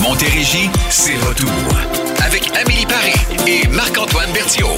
Montérégie, 0.00 0.70
c'est 0.90 1.14
retour. 1.26 1.50
Avec 2.24 2.50
Amélie 2.60 2.86
Paris 2.86 3.14
et 3.46 3.66
Marc-Antoine 3.68 4.30
Berthiaume. 4.32 4.76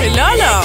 C'est 0.00 0.10
là, 0.10 0.28
là. 0.36 0.60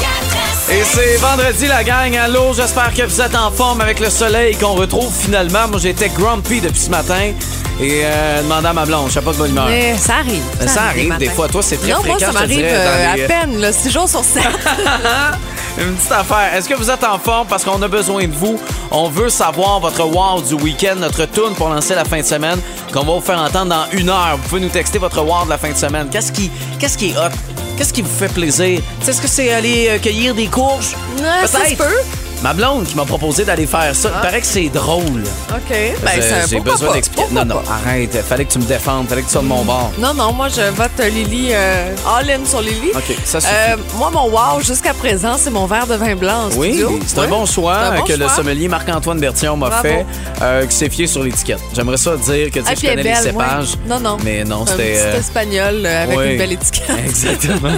Et 0.72 0.84
c'est 0.84 1.18
vendredi, 1.18 1.68
la 1.68 1.84
gang. 1.84 2.16
Allô, 2.16 2.54
j'espère 2.54 2.94
que 2.94 3.04
vous 3.04 3.22
êtes 3.22 3.36
en 3.36 3.52
forme 3.52 3.82
avec 3.82 4.00
le 4.00 4.10
soleil 4.10 4.56
qu'on 4.56 4.74
retrouve 4.74 5.12
finalement. 5.14 5.68
Moi, 5.70 5.80
j'étais 5.82 6.10
grumpy 6.10 6.62
depuis 6.62 6.80
ce 6.80 6.90
matin. 6.90 7.32
Et 7.80 8.02
euh, 8.04 8.44
demandant 8.44 8.70
à 8.70 8.74
ma 8.74 8.86
blonde, 8.86 9.08
je 9.08 9.14
sais 9.14 9.22
pas 9.22 9.32
de 9.32 9.38
bonne 9.38 9.52
humeur. 9.52 9.66
Mais 9.68 9.98
ça 9.98 10.16
arrive. 10.18 10.44
Ça, 10.68 10.84
arrive 10.84 11.18
des 11.18 11.30
fois. 11.30 11.48
Toi, 11.48 11.64
c'est 11.64 11.78
très 11.78 11.90
Non, 11.90 11.96
moi, 12.06 12.16
fréquent, 12.18 12.20
ça 12.20 12.26
je 12.28 12.32
te 12.32 12.40
m'arrive 12.40 12.66
euh, 12.66 13.16
les- 13.16 13.24
à 13.24 13.28
peine, 13.28 13.58
là, 13.60 13.72
6 13.74 13.92
jours 13.92 14.08
sur 14.08 14.24
7. 14.24 14.44
Une 15.80 15.96
petite 15.96 16.12
affaire. 16.12 16.54
Est-ce 16.54 16.68
que 16.70 16.76
vous 16.76 16.90
êtes 16.92 17.04
en 17.04 17.18
forme? 17.18 17.48
Parce 17.48 17.64
qu'on 17.64 17.82
a 17.82 17.88
besoin 17.88 18.28
de 18.28 18.34
vous. 18.34 18.60
On 18.92 19.08
veut 19.10 19.30
savoir 19.30 19.80
votre 19.80 20.04
wow 20.04 20.42
du 20.42 20.54
week-end, 20.56 20.96
notre 20.98 21.26
tune 21.26 21.56
pour 21.56 21.70
lancer 21.70 21.96
la 21.96 22.04
fin 22.04 22.18
de 22.20 22.26
semaine 22.26 22.60
qu'on 22.92 23.04
va 23.04 23.14
vous 23.14 23.22
faire 23.22 23.40
entendre 23.40 23.68
dans 23.68 23.98
une 23.98 24.10
heure. 24.10 24.38
Vous 24.38 24.50
pouvez 24.50 24.62
nous 24.62 24.70
texter 24.70 25.00
votre 25.00 25.22
wow 25.22 25.46
de 25.46 25.50
la 25.50 25.58
fin 25.58 25.72
de 25.72 25.78
semaine. 25.78 26.08
Qu'est-ce 26.10 26.32
qui, 26.32 26.52
qu'est-ce 26.80 26.98
qui 26.98 27.12
est 27.12 27.18
hot? 27.18 27.32
Qu'est-ce 27.78 27.94
qui 27.94 28.02
vous 28.02 28.10
fait 28.10 28.32
plaisir? 28.32 28.82
Est-ce 29.08 29.22
que 29.22 29.28
c'est 29.28 29.52
aller 29.54 29.88
euh, 29.90 29.98
cueillir 29.98 30.36
des 30.36 30.48
courges? 30.48 30.96
Se 31.18 31.58
Peut-être. 31.58 32.21
Ma 32.42 32.54
blonde 32.54 32.86
qui 32.86 32.96
m'a 32.96 33.06
proposé 33.06 33.46
d'aller 33.46 33.68
faire 33.68 33.96
ça. 33.96 34.10
Il 34.16 34.22
paraît 34.22 34.42
que 34.42 34.48
c'est 34.48 34.70
drôle. 34.70 35.24
OK. 35.52 35.70
Ben, 35.70 35.94
Euh, 36.18 36.42
ça, 36.42 36.48
J'ai 36.50 36.60
besoin 36.60 36.94
d'expliquer. 36.94 37.28
Non, 37.32 37.46
non, 37.46 37.56
pas? 37.62 37.74
arrête. 37.86 38.16
Fallait 38.28 38.46
que 38.46 38.52
tu 38.54 38.58
me 38.60 38.64
défendes. 38.66 39.08
Fallait 39.08 39.22
que 39.22 39.28
tu 39.28 39.34
sois 39.34 39.42
de 39.42 39.48
mon 39.48 39.64
bord. 39.64 39.92
Non, 40.00 40.14
non, 40.16 40.34
moi, 40.34 40.48
je 40.50 40.62
vote 40.72 40.90
Lily 41.00 41.50
euh, 41.52 41.94
all-in 42.18 42.44
sur 42.46 42.62
Lily. 42.62 42.92
OK, 42.96 43.16
ça 43.26 43.40
suffit. 43.40 43.54
Euh, 43.56 43.78
moi, 43.98 44.10
mon 44.12 44.30
wow 44.30 44.60
jusqu'à 44.62 44.94
présent, 44.96 45.36
c'est 45.38 45.52
mon 45.52 45.68
verre 45.68 45.86
de 45.86 45.94
vin 45.96 46.16
blanc 46.16 46.46
en 46.52 46.56
Oui, 46.58 46.84
c'est 47.06 47.20
un 47.20 47.28
bon 47.28 47.46
choix 47.46 47.78
C'est 47.80 47.88
un 47.96 47.98
bon 48.00 48.04
que 48.06 48.14
le 48.14 48.28
sommelier 48.28 48.68
Marc-Antoine 48.68 49.20
Bertillon 49.20 49.56
m'a 49.58 49.70
fait, 49.82 50.06
euh, 50.42 50.66
qui 50.66 50.76
s'est 50.76 50.90
fié 50.90 51.06
sur 51.06 51.22
l'étiquette. 51.24 51.60
J'aimerais 51.76 51.98
ça 51.98 52.16
dire 52.18 52.48
que 52.50 52.60
tu 52.60 52.66
sais, 52.66 52.72
Ah, 52.72 52.74
je 52.76 52.88
connais 52.88 53.04
les 53.04 53.16
cépages. 53.16 53.74
Non, 53.88 54.00
non. 54.00 54.18
Mais 54.24 54.44
non, 54.44 54.64
Un 54.64 54.66
c'était. 54.66 55.18
espagnol 55.18 55.86
avec 55.86 56.18
oui. 56.18 56.32
une 56.32 56.38
belle 56.40 56.54
étiquette. 56.54 56.90
Exactement. 57.06 57.70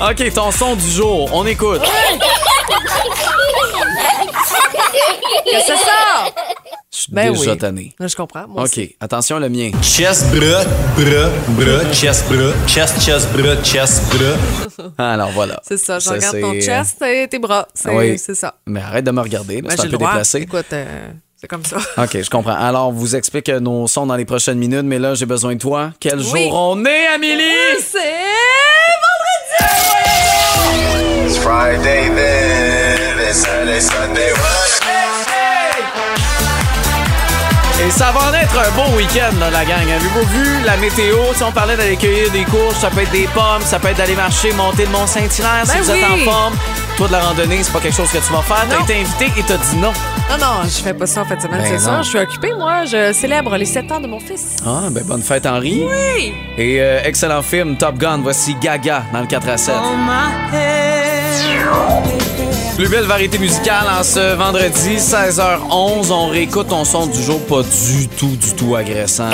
OK, 0.10 0.32
ton 0.34 0.50
son 0.50 0.74
du 0.74 0.90
jour, 0.90 1.30
on 1.32 1.46
écoute. 1.46 1.80
Que 5.44 5.60
c'est 5.66 5.76
ça? 5.76 6.26
Je 6.92 6.98
suis 7.00 7.12
Ben 7.12 7.32
déjà 7.32 7.52
oui. 7.52 7.58
tanné. 7.58 7.94
Je 8.00 8.14
comprends. 8.16 8.46
Moi 8.48 8.62
OK, 8.62 8.68
aussi. 8.68 8.96
attention 9.00 9.38
le 9.38 9.48
mien. 9.48 9.70
Chest, 9.82 10.26
bras, 10.30 10.64
bras, 10.96 11.28
bras, 11.48 11.92
chest, 11.92 12.24
bras, 12.28 12.52
chest, 12.66 13.00
chest, 13.00 13.28
bras, 13.32 13.56
chest, 13.62 14.02
bras. 14.14 14.36
Ah, 14.98 15.12
Alors 15.14 15.30
voilà. 15.30 15.60
C'est 15.66 15.76
ça. 15.76 15.98
Je 15.98 16.04
Ça, 16.04 16.12
regarde 16.14 16.40
ton 16.40 16.52
chest 16.60 17.02
et 17.02 17.28
tes 17.28 17.38
bras. 17.38 17.66
C'est 17.74 17.90
Oui. 17.90 18.18
c'est 18.18 18.34
ça. 18.34 18.54
Mais 18.66 18.80
arrête 18.80 19.04
de 19.04 19.10
me 19.10 19.20
regarder, 19.20 19.60
là, 19.60 19.68
Ben, 19.68 19.76
c'est 19.76 19.82
un 19.86 19.90
peu 19.90 19.96
droit. 19.96 20.10
déplacé. 20.10 20.38
Écoute, 20.38 20.66
euh, 20.72 21.08
c'est 21.36 21.48
comme 21.48 21.64
ça. 21.64 21.76
OK, 22.02 22.22
je 22.22 22.30
comprends. 22.30 22.54
Alors, 22.56 22.88
on 22.88 22.92
vous 22.92 23.16
explique 23.16 23.48
nos 23.48 23.86
sons 23.86 24.06
dans 24.06 24.16
les 24.16 24.24
prochaines 24.24 24.58
minutes, 24.58 24.84
mais 24.84 24.98
là, 24.98 25.14
j'ai 25.14 25.26
besoin 25.26 25.54
de 25.54 25.60
toi. 25.60 25.90
Quel 26.00 26.18
Oui. 26.20 26.44
jour 26.44 26.54
on 26.54 26.84
est, 26.84 27.06
Amélie? 27.08 27.42
C'est 27.80 27.98
It's 31.26 31.38
Friday 31.38 32.10
then, 32.14 32.53
Sunday, 33.34 33.80
Et 37.84 37.90
ça 37.90 38.12
va 38.12 38.30
en 38.30 38.34
être 38.34 38.56
un 38.56 38.70
beau 38.76 38.96
week-end, 38.96 39.34
la 39.50 39.64
gang. 39.64 39.82
Avez-vous 39.90 40.24
vu 40.28 40.62
la 40.64 40.76
météo? 40.76 41.16
Si 41.34 41.42
on 41.42 41.50
parlait 41.50 41.76
d'aller 41.76 41.96
cueillir 41.96 42.30
des 42.30 42.44
courges, 42.44 42.76
ça 42.76 42.90
peut 42.90 43.00
être 43.00 43.10
des 43.10 43.26
pommes, 43.34 43.62
ça 43.64 43.80
peut 43.80 43.88
être 43.88 43.96
d'aller 43.96 44.14
marcher, 44.14 44.52
monter 44.52 44.84
le 44.84 44.92
Mont-Saint-Hilaire. 44.92 45.64
si 45.64 45.72
Ben 45.72 45.82
vous 45.82 45.90
êtes 45.90 46.04
en 46.04 46.30
forme, 46.30 46.54
toi, 46.96 47.08
de 47.08 47.12
la 47.12 47.20
randonnée, 47.22 47.58
c'est 47.64 47.72
pas 47.72 47.80
quelque 47.80 47.96
chose 47.96 48.08
que 48.12 48.18
tu 48.18 48.32
vas 48.32 48.42
faire. 48.42 48.66
T'as 48.70 48.84
été 48.84 49.00
invité 49.00 49.32
et 49.36 49.42
t'as 49.42 49.56
dit 49.56 49.76
non. 49.78 49.92
Non, 50.30 50.38
non, 50.38 50.62
je 50.62 50.80
fais 50.80 50.94
pas 50.94 51.06
ça 51.06 51.22
en 51.22 51.24
fait 51.24 51.34
de 51.36 51.42
semaine, 51.42 51.60
Ben 51.60 51.72
c'est 51.72 51.84
ça. 51.84 52.02
Je 52.02 52.08
suis 52.08 52.18
occupée, 52.18 52.52
moi. 52.56 52.84
Je 52.84 53.12
célèbre 53.12 53.56
les 53.56 53.66
7 53.66 53.90
ans 53.90 54.00
de 54.00 54.06
mon 54.06 54.20
fils. 54.20 54.58
Ah, 54.64 54.82
ben 54.92 55.02
bonne 55.02 55.22
fête, 55.22 55.44
Henri. 55.44 55.82
Oui! 55.84 56.32
Et 56.56 56.80
euh, 56.80 57.00
excellent 57.02 57.42
film, 57.42 57.76
Top 57.76 57.98
Gun. 57.98 58.20
Voici 58.22 58.54
Gaga 58.54 59.02
dans 59.12 59.22
le 59.22 59.26
4 59.26 59.48
à 59.48 59.56
7. 59.56 59.74
Plus 62.76 62.88
belle 62.88 63.04
variété 63.04 63.38
musicale 63.38 63.86
en 63.88 64.02
ce 64.02 64.34
vendredi, 64.34 64.96
16h11. 64.96 66.10
On 66.10 66.26
réécoute 66.28 66.68
ton 66.68 66.84
son 66.84 67.06
du 67.06 67.22
jour, 67.22 67.40
pas 67.46 67.62
du 67.62 68.08
tout, 68.08 68.34
du 68.36 68.52
tout 68.54 68.74
agressant. 68.74 69.30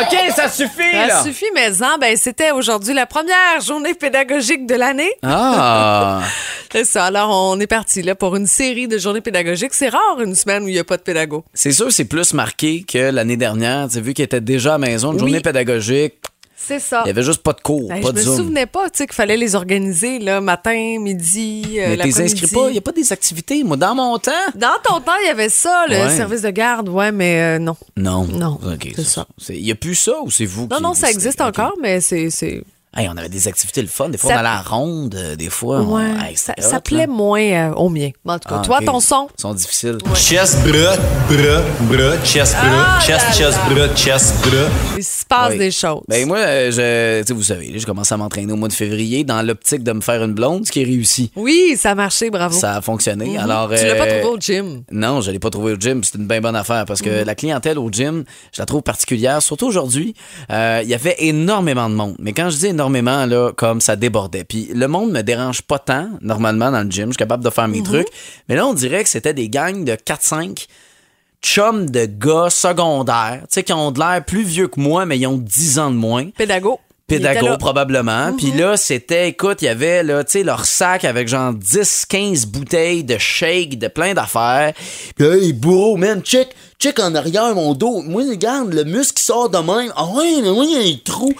OK, 0.00 0.16
ça 0.36 0.48
suffit, 0.48 0.92
Ça 1.08 1.24
suffit, 1.24 1.46
mais 1.54 1.82
en, 1.82 1.98
ben, 1.98 2.16
c'était 2.16 2.52
aujourd'hui 2.52 2.94
la 2.94 3.06
première 3.06 3.60
journée 3.60 3.94
pédagogique 3.94 4.66
de 4.66 4.74
l'année. 4.76 5.10
Ah! 5.22 6.20
C'est 6.72 6.84
ça. 6.84 7.06
Alors, 7.06 7.30
on 7.30 7.58
est 7.58 7.66
parti 7.66 8.02
là 8.02 8.14
pour 8.14 8.36
une 8.36 8.46
série 8.46 8.86
de 8.88 8.98
journées 8.98 9.22
pédagogiques. 9.22 9.72
C'est 9.72 9.88
rare 9.88 10.20
une 10.22 10.34
semaine 10.34 10.64
où 10.64 10.68
il 10.68 10.74
n'y 10.74 10.78
a 10.78 10.84
pas 10.84 10.98
de 10.98 11.02
pédago. 11.02 11.44
C'est 11.54 11.72
sûr, 11.72 11.90
c'est 11.90 12.04
plus 12.04 12.34
marqué 12.34 12.84
que 12.86 13.10
l'année 13.10 13.38
dernière. 13.38 13.88
Tu 13.88 13.94
sais, 13.94 14.00
vu 14.02 14.12
qu'il 14.14 14.24
était 14.24 14.42
déjà 14.42 14.74
à 14.74 14.78
maison, 14.78 15.08
une 15.08 15.14
Oui. 15.14 15.20
journée 15.20 15.40
pédagogique, 15.40 16.14
C'est 16.60 16.80
ça. 16.80 17.02
il 17.04 17.08
y 17.08 17.10
avait 17.10 17.22
juste 17.22 17.42
pas 17.42 17.52
de 17.52 17.60
cours, 17.60 17.88
Ben, 17.88 18.00
pas 18.00 18.08
je 18.08 18.12
de 18.12 18.18
me 18.18 18.22
Zoom. 18.24 18.36
souvenais 18.36 18.66
pas, 18.66 18.90
tu 18.90 18.98
sais, 18.98 19.06
qu'il 19.06 19.14
fallait 19.14 19.36
les 19.36 19.54
organiser, 19.54 20.18
là, 20.18 20.40
matin, 20.40 20.96
midi, 21.00 21.76
euh, 21.78 21.90
Mais 21.96 21.96
t'es 22.10 22.22
inscrit 22.22 22.48
pas, 22.48 22.66
il 22.68 22.72
n'y 22.72 22.78
a 22.78 22.82
pas 22.82 22.92
des 22.92 23.12
activités. 23.12 23.62
Moi, 23.62 23.76
dans 23.76 23.94
mon 23.94 24.18
temps? 24.18 24.32
Dans 24.56 24.76
ton 24.84 25.00
temps, 25.00 25.12
il 25.22 25.28
y 25.28 25.30
avait 25.30 25.48
ça, 25.48 25.86
le 25.88 25.94
Ouais. 25.96 26.16
service 26.16 26.42
de 26.42 26.50
garde, 26.50 26.88
ouais, 26.88 27.12
mais 27.12 27.40
euh, 27.40 27.58
non. 27.58 27.76
Non. 27.96 28.24
Non, 28.24 28.58
c'est 28.96 29.04
ça. 29.04 29.26
Il 29.50 29.62
n'y 29.62 29.70
a 29.70 29.76
plus 29.76 29.94
ça 29.94 30.20
ou 30.22 30.30
c'est 30.30 30.44
vous 30.46 30.66
Non, 30.70 30.76
qui 30.78 30.82
non, 30.82 30.94
ça 30.94 31.06
décidez? 31.06 31.26
existe 31.26 31.40
encore, 31.40 31.74
mais 31.80 32.00
c'est. 32.00 32.28
Hey, 32.96 33.06
on 33.12 33.16
avait 33.18 33.28
des 33.28 33.46
activités 33.48 33.82
le 33.82 33.88
fun. 33.88 34.08
Des 34.08 34.16
fois, 34.18 34.30
Ça- 34.30 34.36
on 34.36 34.38
allait 34.40 34.48
à 34.48 34.54
la 34.54 34.62
ronde. 34.62 35.14
euh, 35.14 35.36
Des 35.36 35.50
fois, 35.50 35.80
on... 35.82 35.96
Ouais, 35.96 36.04
Hey, 36.30 36.36
ça, 36.36 36.54
plaît 36.80 37.00
là. 37.00 37.06
moins 37.06 37.40
euh, 37.40 37.72
au 37.74 37.90
mien. 37.90 38.10
En 38.26 38.38
tout 38.38 38.48
cas, 38.48 38.56
Ah, 38.60 38.64
toi, 38.64 38.78
ton 38.84 38.98
son? 39.00 39.28
Ils 39.38 39.40
sont 39.42 39.54
difficiles. 39.54 39.98
Chest, 40.14 40.56
bras, 40.66 40.96
bras, 41.28 41.62
bras, 41.82 42.16
chest, 42.24 42.54
bras, 42.54 42.86
Ah, 42.96 43.00
chest, 43.00 43.26
là, 43.28 43.32
chest, 43.34 43.58
là. 43.68 43.74
bras, 43.74 43.94
chest, 43.94 44.34
bras. 44.40 44.68
Il 44.96 45.04
se 45.04 45.24
passe 45.26 45.50
Oui. 45.52 45.58
des 45.58 45.70
choses. 45.70 46.00
Ben 46.08 46.26
moi, 46.26 46.38
euh, 46.38 46.70
je, 46.70 47.20
tu 47.22 47.28
sais, 47.28 47.34
vous 47.34 47.42
savez, 47.42 47.72
j'ai 47.74 47.84
commencé 47.84 48.14
à 48.14 48.16
m'entraîner 48.16 48.52
au 48.52 48.56
mois 48.56 48.68
de 48.68 48.72
février 48.72 49.22
dans 49.22 49.42
l'optique 49.42 49.84
de 49.84 49.92
me 49.92 50.00
faire 50.00 50.24
une 50.24 50.32
blonde, 50.32 50.66
ce 50.66 50.72
qui 50.72 50.80
est 50.80 50.84
réussi. 50.86 51.30
oui, 51.36 51.76
ça 51.78 51.90
a 51.90 51.94
marché, 51.94 52.30
bravo. 52.30 52.58
Ça 52.58 52.76
a 52.76 52.80
fonctionné. 52.80 53.26
Mhm. 53.32 53.36
Alors, 53.38 53.68
tu 53.68 53.84
l'as 53.86 53.94
pas 53.96 54.04
euh, 54.06 54.20
trouvé 54.22 54.34
au 54.36 54.40
gym? 54.40 54.82
Non, 54.90 55.20
je 55.20 55.30
l'ai 55.30 55.38
pas 55.38 55.50
trouvé 55.50 55.74
au 55.74 55.76
gym. 55.76 56.02
C'est 56.02 56.16
une 56.16 56.26
bien 56.26 56.40
bonne 56.40 56.56
affaire 56.56 56.86
parce 56.86 57.00
Mhm. 57.02 57.06
que 57.06 57.24
la 57.24 57.34
clientèle 57.34 57.78
au 57.78 57.90
gym, 57.90 58.24
je 58.52 58.62
la 58.62 58.66
trouve 58.66 58.82
particulière. 58.82 59.42
Surtout 59.42 59.66
aujourd'hui, 59.66 60.14
Euh, 60.50 60.80
il 60.82 60.88
y 60.88 60.94
avait 60.94 61.16
énormément 61.18 61.90
de 61.90 61.94
monde. 61.94 62.16
Mais 62.18 62.32
quand 62.32 62.48
je 62.48 62.56
dis 62.56 62.66
énormément, 62.78 63.26
là, 63.26 63.50
comme 63.56 63.80
ça 63.80 63.96
débordait. 63.96 64.44
Puis 64.44 64.70
le 64.72 64.86
monde 64.86 65.10
me 65.10 65.22
dérange 65.22 65.62
pas 65.62 65.80
tant, 65.80 66.08
normalement, 66.22 66.70
dans 66.70 66.82
le 66.84 66.90
gym. 66.90 67.06
Je 67.06 67.10
suis 67.12 67.16
capable 67.16 67.42
de 67.44 67.50
faire 67.50 67.66
Mhm. 67.66 67.74
mes 67.76 67.82
trucs. 67.82 68.08
Mais 68.48 68.54
là, 68.54 68.66
on 68.66 68.72
dirait 68.74 69.02
que 69.02 69.08
c'était 69.10 69.34
des 69.34 69.48
gangs 69.48 69.84
de 69.84 69.96
4-5 69.96 70.68
chums 71.42 71.90
de 71.90 72.06
gars 72.06 72.50
secondaires, 72.50 73.40
tu 73.42 73.46
sais, 73.50 73.62
qui 73.64 73.72
ont 73.72 73.90
de 73.90 73.98
l'air 73.98 74.24
plus 74.24 74.42
vieux 74.42 74.68
que 74.68 74.78
moi, 74.80 75.06
mais 75.06 75.18
ils 75.18 75.26
ont 75.26 75.38
10 75.38 75.78
ans 75.80 75.90
de 75.90 75.96
moins 75.96 76.26
Pédago. 76.36 76.78
Pédago 77.08 77.46
là. 77.46 77.52
Mhm. 77.52 77.58
probablement. 77.58 78.32
Puis 78.36 78.50
là, 78.52 78.76
c'était, 78.76 79.28
écoute, 79.30 79.62
il 79.62 79.64
y 79.64 79.68
avait 79.68 80.02
là, 80.02 80.22
tu 80.24 80.32
sais, 80.32 80.42
leur 80.44 80.66
sac 80.66 81.04
avec 81.06 81.26
genre 81.26 81.54
10, 81.54 82.04
15 82.06 82.44
bouteilles 82.46 83.02
de 83.02 83.16
shake, 83.18 83.78
de 83.78 83.88
plein 83.88 84.12
d'affaires. 84.14 84.72
Puis 85.16 85.26
là, 85.26 85.36
hey, 85.36 85.52
bro, 85.54 85.96
man, 85.96 86.20
check, 86.22 86.48
check 86.78 86.98
en 87.00 87.14
arrière 87.14 87.54
mon 87.54 87.72
dos. 87.74 88.02
Moi, 88.02 88.24
regarde, 88.28 88.72
le 88.74 88.84
muscle 88.84 89.14
qui 89.14 89.24
sort 89.24 89.48
de 89.48 89.56
même. 89.58 89.90
Ah 89.96 90.04
ouais, 90.06 90.42
mais 90.42 90.50
moi, 90.52 90.64
il 90.64 90.72
y 90.72 90.76
a 90.76 90.94
un 90.94 90.98
trou. 91.02 91.32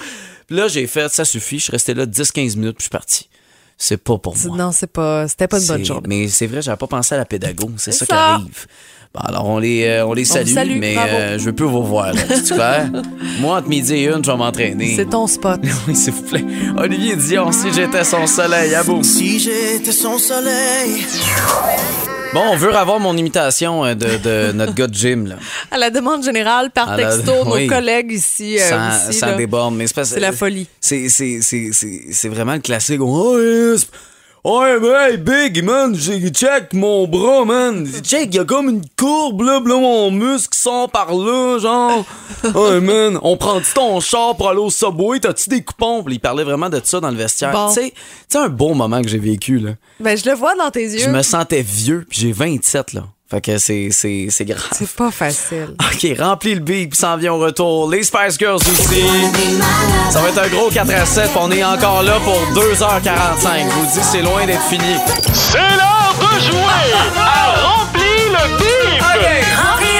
Puis 0.49 0.57
là, 0.57 0.67
j'ai 0.67 0.87
fait, 0.87 1.13
ça 1.13 1.25
suffit. 1.27 1.59
Je 1.59 1.65
suis 1.65 1.73
resté 1.73 1.95
là 1.95 2.07
10, 2.07 2.33
15 2.33 2.57
minutes, 2.57 2.77
puis 2.77 2.81
je 2.81 2.85
suis 2.85 2.91
parti. 2.91 3.29
C'est 3.77 3.99
pas 3.99 4.19
pour 4.19 4.35
moi. 4.37 4.57
Non, 4.57 4.73
c'est 4.73 4.89
pas, 4.89 5.29
c'était 5.29 5.47
pas 5.47 5.61
une 5.61 5.67
bonne 5.67 5.85
journée. 5.85 6.09
Mais 6.09 6.29
c'est 6.29 6.47
vrai, 6.47 6.63
j'avais 6.63 6.79
pas 6.79 6.87
pensé 6.87 7.15
à 7.15 7.19
la 7.19 7.27
pédago. 7.27 7.71
C'est 7.77 7.93
ça, 7.93 8.07
qui 8.07 8.13
arrive. 8.13 8.67
Bon, 9.15 9.21
alors, 9.21 9.47
on 9.47 9.59
les, 9.59 9.85
euh, 9.85 10.07
on 10.07 10.15
les 10.15 10.25
salue, 10.25 10.49
salue, 10.53 10.79
mais 10.79 10.97
euh, 10.99 11.39
je 11.39 11.45
veux 11.45 11.55
plus 11.55 11.67
vous 11.67 11.85
voir. 11.85 12.13
C'est 12.29 12.55
clair? 12.55 12.91
moi, 13.41 13.59
entre 13.59 13.69
midi 13.69 13.95
et 13.95 14.09
une, 14.09 14.25
je 14.25 14.31
vais 14.31 14.37
m'entraîner. 14.37 14.97
C'est 14.97 15.11
ton 15.11 15.27
spot. 15.27 15.61
Oui, 15.87 15.95
s'il 15.95 16.13
vous 16.13 16.23
plaît. 16.23 16.45
Olivier 16.77 17.15
Dion, 17.17 17.53
si 17.53 17.73
j'étais 17.73 18.05
son 18.05 18.27
soleil, 18.27 18.75
à 18.75 18.83
bout. 18.83 19.05
Si 19.05 19.39
j'étais 19.39 19.93
son 19.93 20.19
soleil. 20.19 21.07
Bon, 22.35 22.43
on 22.51 22.57
veut 22.57 22.75
avoir 22.75 23.01
mon 23.01 23.17
imitation 23.17 23.85
euh, 23.85 23.95
de, 23.95 24.19
de 24.19 24.53
notre 24.53 24.75
gars 24.75 24.87
de 24.87 24.95
gym, 24.95 25.27
là. 25.27 25.37
À 25.71 25.79
la 25.79 25.91
demande 25.91 26.23
générale, 26.23 26.71
par 26.71 26.95
la- 26.97 27.09
texto, 27.17 27.33
oui. 27.47 27.67
nos 27.67 27.75
collègues 27.75 28.13
ici. 28.13 28.59
euh, 28.61 28.91
sans 29.13 29.35
déborde. 29.37 29.75
Mais 29.75 29.87
c'est 29.87 30.21
la 30.21 30.33
folie. 30.33 30.67
C'est, 30.81 31.09
c'est, 31.09 31.41
c'est, 31.41 31.71
c'est, 31.73 32.03
c'est 32.13 32.29
vraiment 32.29 32.53
le 32.55 32.59
classique. 32.61 33.01
Oh, 33.01 33.37
Ouais, 34.49 34.79
hey, 35.11 35.19
Big, 35.19 35.63
man, 35.63 35.95
j'ai 35.95 36.31
check 36.31 36.73
mon 36.73 37.07
bras, 37.07 37.45
man. 37.45 37.87
Check, 38.03 38.35
y 38.35 38.39
a 38.39 38.47
comme 38.47 38.71
une 38.71 38.83
courbe, 38.97 39.43
là, 39.43 39.61
là, 39.63 39.77
mon 39.79 40.11
muscle 40.11 40.57
sort 40.57 40.89
par 40.91 41.13
là, 41.13 41.59
genre. 41.59 42.07
Ouais, 42.55 42.81
man, 42.81 43.19
on 43.23 43.37
prend-tu 43.37 43.75
ton 43.75 44.01
char 44.01 44.37
pour 44.37 44.49
aller 44.49 44.61
au 44.61 44.71
Subway? 44.71 45.21
T'as-tu 45.21 45.51
des 45.51 45.63
coupons? 45.63 46.03
Puis 46.03 46.15
il 46.15 46.19
parlait 46.19 46.45
vraiment 46.45 46.71
de 46.71 46.81
ça 46.83 46.99
dans 46.99 47.11
le 47.11 47.17
vestiaire. 47.17 47.51
Bon. 47.51 47.69
Tu 47.69 47.75
sais, 47.75 47.91
tu 47.91 47.97
sais, 48.29 48.39
un 48.39 48.49
beau 48.49 48.73
moment 48.73 49.03
que 49.03 49.09
j'ai 49.09 49.19
vécu, 49.19 49.59
là. 49.59 49.73
Ben, 50.01 50.17
je 50.17 50.25
le 50.25 50.35
vois 50.35 50.55
dans 50.55 50.71
tes 50.71 50.85
yeux. 50.85 51.01
Je 51.01 51.11
me 51.11 51.23
sentais 51.23 51.63
vieux, 51.63 52.07
puis 52.09 52.21
j'ai 52.21 52.33
27, 52.33 52.95
là. 52.95 53.05
Fait 53.31 53.43
que 53.43 53.59
c'est, 53.59 53.89
c'est, 53.91 54.29
c'est 54.31 54.47
grave. 54.47 54.71
C'est 54.73 54.89
pas 54.89 55.11
facile. 55.11 55.75
OK, 55.93 56.19
remplis 56.19 56.55
le 56.55 56.61
beat, 56.61 56.89
puis 56.89 56.99
s'en 56.99 57.19
vient 57.19 57.35
au 57.35 57.39
retour. 57.39 57.91
Les 57.91 58.03
Spice 58.03 58.39
Girls 58.39 58.57
aussi. 58.57 59.05
Ça 60.11 60.23
va 60.23 60.31
être 60.31 60.39
un 60.39 60.49
gros 60.49 60.71
4 60.71 60.91
à 60.91 61.05
7, 61.05 61.25
puis 61.25 61.39
on 61.39 61.51
est 61.51 61.63
encore 61.63 62.03
là 62.03 62.19
pour 62.25 62.41
2h45. 62.55 63.65
Je 63.65 63.75
vous 63.75 63.87
dis, 63.93 64.03
c'est 64.03 64.23
loin 64.23 64.47
d'être 64.47 64.63
fini. 64.63 64.97
C'est 65.35 65.59
l'heure 65.59 66.15
de 66.19 66.41
jouer 66.41 66.95
à 67.19 67.61
Remplis 67.61 68.31
le 68.31 68.57
bip! 68.57 69.03
Remplis 69.03 69.98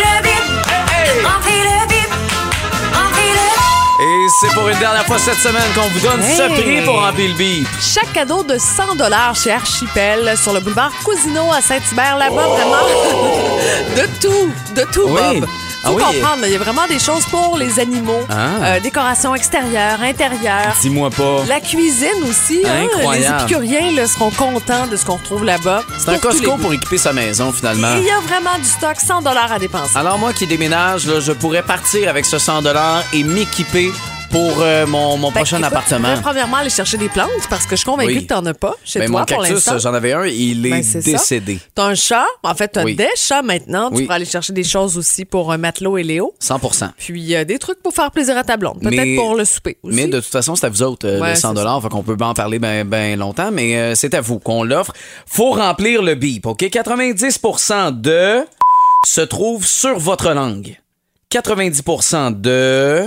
c'est 4.41 4.53
pour 4.55 4.69
une 4.69 4.79
dernière 4.79 5.05
fois 5.07 5.19
cette 5.19 5.39
semaine 5.39 5.63
qu'on 5.75 5.89
vous 5.89 6.01
donne 6.01 6.23
ce 6.23 6.43
Hey. 6.43 6.63
prix 6.63 6.85
pour 6.85 7.01
remplir 7.01 7.29
le 7.31 7.35
beat. 7.35 7.67
Chaque 7.81 8.13
cadeau 8.13 8.43
de 8.43 8.57
100 8.59 9.35
chez 9.35 9.51
Archipel 9.53 10.37
sur 10.37 10.53
le 10.53 10.61
boulevard 10.61 10.93
Cousineau 11.05 11.53
à 11.53 11.61
Saint-Hubert. 11.61 12.17
Là-bas, 12.17 12.47
vraiment, 12.47 12.87
de 13.97 14.07
tout, 14.21 14.51
de 14.75 14.83
tout, 14.93 15.07
Oui. 15.09 15.41
Bob. 15.41 15.49
Ah 15.85 15.89
Faut 15.91 15.95
oui. 15.95 16.03
comprendre, 16.03 16.43
il 16.45 16.53
y 16.53 16.57
a 16.57 16.59
vraiment 16.59 16.87
des 16.89 16.99
choses 16.99 17.25
pour 17.27 17.57
les 17.57 17.79
animaux. 17.79 18.21
Ah. 18.29 18.35
Euh, 18.65 18.81
décoration 18.81 19.35
extérieure, 19.37 20.03
intérieure. 20.03 20.75
Dis-moi 20.81 21.09
pas. 21.11 21.45
La 21.49 21.61
cuisine 21.61 22.09
aussi. 22.29 22.63
hein. 22.67 22.87
Incroyable. 22.93 23.37
Les 23.39 23.55
épicuriens 23.55 23.93
là, 23.93 24.09
seront 24.09 24.31
contents 24.31 24.89
de 24.91 24.97
ce 24.97 25.05
qu'on 25.05 25.17
retrouve 25.17 25.45
là-bas. 25.45 25.83
C'est 25.99 26.11
un 26.11 26.19
Costco 26.19 26.57
pour 26.57 26.73
équiper 26.75 26.99
sa 26.99 27.13
maison, 27.13 27.53
finalement. 27.53 27.95
Il 27.97 28.03
y 28.05 28.11
a 28.11 28.19
vraiment 28.21 28.59
du 28.59 28.65
stock, 28.69 28.97
100 29.01 29.25
à 29.25 29.59
dépenser. 29.61 29.97
Alors 29.97 30.19
moi 30.19 30.33
qui 30.33 30.47
déménage, 30.49 31.07
là, 31.07 31.21
je 31.21 31.31
pourrais 31.33 31.63
partir 31.63 32.09
avec 32.09 32.27
ce 32.27 32.39
100 32.39 32.63
et 33.13 33.23
m'équiper 33.23 33.93
pour 34.31 34.61
euh, 34.61 34.87
mon, 34.87 35.17
mon 35.17 35.29
Ben, 35.31 35.37
prochain 35.37 35.57
écoute, 35.59 35.69
appartement. 35.73 36.09
devrais 36.09 36.23
premièrement 36.23 36.57
aller 36.59 36.69
chercher 36.71 36.99
des 36.99 37.09
plantes 37.09 37.29
parce 37.49 37.65
que 37.65 37.71
je 37.71 37.77
suis 37.77 37.85
convaincue 37.87 38.13
Oui. 38.15 38.23
que 38.27 38.35
t'en 38.35 38.45
as 38.45 38.53
pas 38.55 38.75
chez 38.85 38.99
Ben, 38.99 39.07
toi 39.09 39.21
mon 39.21 39.25
pour 39.27 39.37
cactus, 39.39 39.55
l'instant. 39.67 39.79
j'en 39.79 39.95
avais 39.95 40.13
un, 40.13 40.27
il 40.27 40.67
est, 40.67 40.71
Ben, 40.71 40.83
c'est 40.83 41.01
ça. 41.01 41.11
décédé. 41.13 41.59
T'as 41.75 41.85
un 41.85 41.95
chat, 41.95 42.27
en 42.43 42.55
fait, 42.55 42.69
t'as 42.69 42.85
Oui. 42.85 42.95
des 42.95 43.09
chats 43.17 43.41
maintenant. 43.43 43.89
Tu 43.91 43.97
Oui. 43.97 44.03
pourras 44.05 44.17
aller 44.17 44.25
chercher 44.27 44.53
des 44.53 44.65
choses 44.65 44.99
aussi 44.99 45.25
pour 45.25 45.51
un 45.51 45.57
matelot 45.57 45.97
et 45.97 46.03
Léo. 46.03 46.35
100% 46.41 46.91
Puis 46.99 47.35
euh, 47.35 47.45
des 47.45 47.59
trucs 47.59 47.83
pour 47.83 47.95
faire 47.95 48.11
plaisir 48.11 48.37
à 48.37 48.45
ta 48.45 48.57
blonde. 48.59 48.81
Peut-être 48.83 48.97
Mais- 48.97 49.17
pour 49.17 49.35
le 49.35 49.45
souper 49.47 49.79
aussi. 49.83 49.97
Mais 49.97 50.07
de 50.07 50.21
toute 50.21 50.31
façon, 50.31 50.55
c'est 50.57 50.67
à 50.67 50.69
vous 50.69 50.83
autres, 50.83 51.07
euh, 51.09 51.21
Ouais, 51.21 51.31
le 51.31 51.35
100 51.37 51.49
c'est 51.49 51.55
dollars, 51.55 51.81
fait 51.83 51.89
qu'on 51.89 52.03
peut 52.03 52.17
pas 52.17 52.27
en 52.27 52.35
parler 52.35 52.59
ben, 52.59 52.87
ben 52.87 53.19
longtemps, 53.19 53.51
mais 53.51 53.77
euh, 53.77 53.95
c'est 53.95 54.13
à 54.15 54.21
vous 54.21 54.39
qu'on 54.39 54.63
l'offre. 54.63 54.93
Faut 55.27 55.53
remplir 55.53 56.03
le 56.03 56.15
bip, 56.15 56.45
OK? 56.47 56.63
90% 56.65 57.93
de 58.01 58.45
se 59.07 59.21
trouve 59.23 59.67
sur 59.67 59.99
votre 59.99 60.33
langue. 60.35 60.77
90% 61.31 62.31
de 62.41 63.05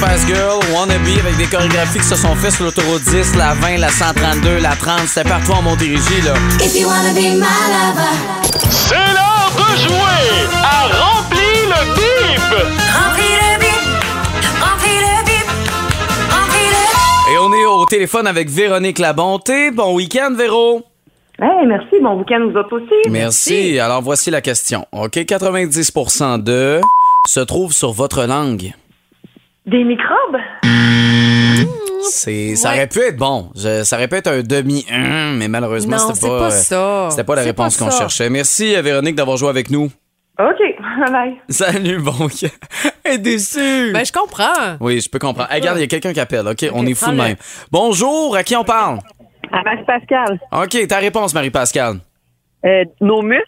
Spice 0.00 0.24
Girls, 0.26 0.64
Wannabe, 0.72 1.18
avec 1.18 1.36
des 1.36 1.44
chorégraphies 1.44 1.98
qui 1.98 2.06
se 2.06 2.16
sont 2.16 2.34
faites 2.36 2.52
sur 2.52 2.64
l'autoroute 2.64 3.02
10, 3.02 3.34
la 3.36 3.52
20, 3.52 3.76
la 3.76 3.90
132, 3.90 4.60
la 4.60 4.74
30. 4.74 5.00
C'était 5.06 5.28
partout 5.28 5.52
en 5.52 5.60
Montérégie, 5.60 6.22
là. 6.24 6.32
If 6.64 6.74
you 6.74 6.88
wanna 6.88 7.12
be 7.12 7.36
my 7.36 7.36
lover, 7.36 8.16
C'est 8.70 8.94
l'heure 8.94 9.39
de 9.60 9.76
jouer 9.76 10.22
à 10.62 10.86
Remplis 10.86 11.62
le 11.66 11.80
bip! 11.94 12.50
remplis 12.96 13.34
le 13.40 13.58
bip, 13.60 13.82
remplis 14.60 14.98
le 15.06 15.24
bip, 15.24 15.48
remplis 16.30 16.68
le 16.70 17.32
Et 17.32 17.38
on 17.38 17.52
est 17.52 17.64
au 17.66 17.84
téléphone 17.86 18.26
avec 18.26 18.48
Véronique 18.48 18.98
Labonté. 18.98 19.70
Bon 19.70 19.94
week-end, 19.94 20.34
Véro. 20.36 20.82
Hey, 21.40 21.66
merci. 21.66 21.96
Bon 22.02 22.18
week-end, 22.18 22.48
vous 22.50 22.58
autres 22.58 22.76
aussi. 22.76 23.10
Merci. 23.10 23.78
Alors, 23.78 24.02
voici 24.02 24.30
la 24.30 24.40
question. 24.40 24.86
OK, 24.92 25.16
90% 25.16 26.42
de 26.42 26.80
se 27.26 27.40
trouve 27.40 27.72
sur 27.72 27.92
votre 27.92 28.24
langue. 28.24 28.72
Des 29.66 29.84
microbes? 29.84 30.38
C'est, 32.02 32.56
ça 32.56 32.70
Ouais. 32.70 32.74
aurait 32.76 32.86
pu 32.86 33.00
être 33.00 33.16
bon. 33.16 33.50
Je- 33.56 33.82
ça 33.84 33.96
aurait 33.96 34.08
pu 34.08 34.16
être 34.16 34.28
un 34.28 34.42
demi 34.42 34.86
hum, 34.92 35.36
mais 35.38 35.48
malheureusement, 35.48 35.96
Non, 35.96 36.08
c'était 36.14 36.20
c'est 36.20 36.28
pas, 36.28 36.38
pas 36.38 36.50
ça. 36.50 37.08
C'était 37.10 37.24
pas 37.24 37.34
la 37.36 37.42
C'est 37.42 37.48
réponse 37.48 37.76
pas 37.76 37.84
qu'on 37.84 37.90
cherchait. 37.90 38.30
Merci, 38.30 38.74
euh, 38.74 38.82
Véronique, 38.82 39.14
d'avoir 39.16 39.36
joué 39.36 39.48
avec 39.48 39.70
nous. 39.70 39.90
OK. 40.38 40.58
Bye. 41.12 41.34
Salut, 41.48 41.98
bon. 42.00 42.14
Elle 43.04 43.14
est 43.14 43.18
déçue. 43.18 43.92
Ben, 43.92 44.04
je 44.04 44.12
comprends. 44.12 44.76
Oui, 44.80 45.00
je 45.00 45.08
peux 45.10 45.18
comprendre. 45.18 45.50
Hey, 45.52 45.60
regarde, 45.60 45.78
il 45.78 45.82
y 45.82 45.84
a 45.84 45.88
quelqu'un 45.88 46.12
qui 46.12 46.20
appelle, 46.20 46.46
OK? 46.46 46.64
on 46.72 46.86
est 46.86 46.94
fou 46.94 47.10
de 47.10 47.16
même. 47.16 47.36
Bonjour, 47.70 48.34
à 48.36 48.42
qui 48.44 48.56
on 48.56 48.64
parle? 48.64 48.98
À 49.52 49.62
Max 49.62 49.82
Pascal. 49.84 50.40
OK, 50.52 50.86
ta 50.86 50.98
réponse, 50.98 51.34
Marie-Pascal. 51.34 51.96
Euh, 52.64 52.84
nos 53.00 53.20
muscles? 53.22 53.44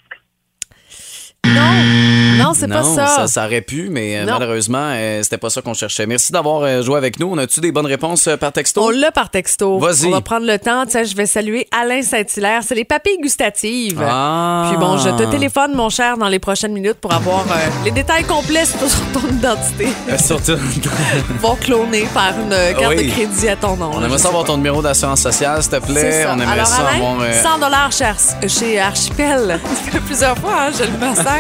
Non, 1.44 2.44
non, 2.44 2.55
c'est 2.55 2.69
pas 2.69 2.83
ça. 2.85 3.27
ça 3.27 3.47
aurait 3.47 3.61
pu, 3.62 3.89
mais 3.91 4.19
euh, 4.19 4.25
Non. 4.25 4.35
malheureusement, 4.39 4.91
euh, 4.94 5.23
c'était 5.25 5.39
pas 5.39 5.50
ça 5.50 5.61
qu'on 5.61 5.75
cherchait. 5.75 6.06
Merci 6.06 6.31
d'avoir 6.33 6.62
euh, 6.62 6.83
joué 6.83 6.97
avec 6.97 7.19
nous. 7.19 7.29
On 7.33 7.37
a-tu 7.39 7.61
des 7.61 7.73
bonnes 7.73 7.87
réponses 7.87 8.29
euh, 8.29 8.37
par 8.37 8.53
texto? 8.53 8.81
On 8.85 8.91
l'a 8.91 9.11
par 9.11 9.29
texto. 9.29 9.79
Vas-y. 9.79 10.06
On 10.06 10.11
va 10.12 10.21
prendre 10.21 10.47
le 10.47 10.56
temps. 10.59 10.85
Tiens, 10.87 11.03
je 11.03 11.15
vais 11.17 11.27
saluer 11.27 11.67
Alain 11.73 12.00
Saint-Hilaire. 12.03 12.61
C'est 12.65 12.77
les 12.77 12.85
papilles 12.85 13.19
gustatives. 13.21 14.00
Ah. 14.03 14.67
Puis 14.71 14.79
bon, 14.79 14.99
je 14.99 15.09
te 15.11 15.31
téléphone, 15.31 15.75
mon 15.75 15.91
cher, 15.91 16.17
dans 16.17 16.29
les 16.29 16.39
prochaines 16.39 16.73
minutes 16.73 16.99
pour 17.00 17.12
avoir 17.12 17.44
les 17.85 17.91
détails 17.91 18.25
complets 18.25 18.65
sur 18.65 18.79
ton 19.12 19.27
identité. 19.33 19.89
Surtout, 20.25 20.56
Vont 21.41 21.56
cloner 21.56 22.06
par 22.15 22.33
une 22.39 22.50
carte 22.79 22.94
Oui. 22.97 23.06
de 23.06 23.11
crédit 23.12 23.49
à 23.49 23.56
ton 23.56 23.77
nom. 23.77 23.91
on 23.94 24.00
là, 24.00 24.06
aimerait 24.06 24.19
savoir 24.19 24.43
sais 24.43 24.49
ton 24.49 24.56
numéro 24.59 24.81
d'assurance 24.81 25.21
sociale, 25.21 25.61
s'il 25.62 25.73
te 25.73 25.77
plaît. 25.87 26.23
ça. 26.23 26.35
On 26.37 26.41
aimerait 26.41 26.53
Alors, 26.53 26.67
ça 26.67 26.87
Alain, 26.87 26.97
avoir. 26.99 27.21
euh, 27.23 27.43
100 27.43 27.59
dollars 27.59 27.91
chez, 27.93 28.49
chez 28.49 28.79
Archipel. 28.81 29.61
Ça 29.85 29.91
fait 29.91 30.00
plusieurs 30.00 30.39
fois, 30.39 30.53
hein, 30.69 30.71
je 30.79 30.85
le 30.85 30.99
massacre. 30.99 31.31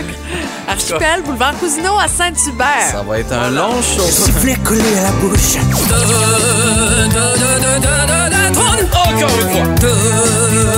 Archipel, 0.68 1.22
boulevard 1.24 1.56
Cousineau 1.58 1.98
à 1.98 2.08
Saint-Hubert. 2.08 2.90
Ça 2.90 3.02
va 3.02 3.18
être 3.18 3.32
un 3.32 3.50
long 3.50 3.80
show. 3.82 4.02
Sifflet 4.02 4.56
collé 4.64 4.80
à 4.98 5.02
la 5.02 5.10
bouche. 5.12 5.56
Encore 9.06 9.40
une 9.40 9.50
fois. 9.50 10.72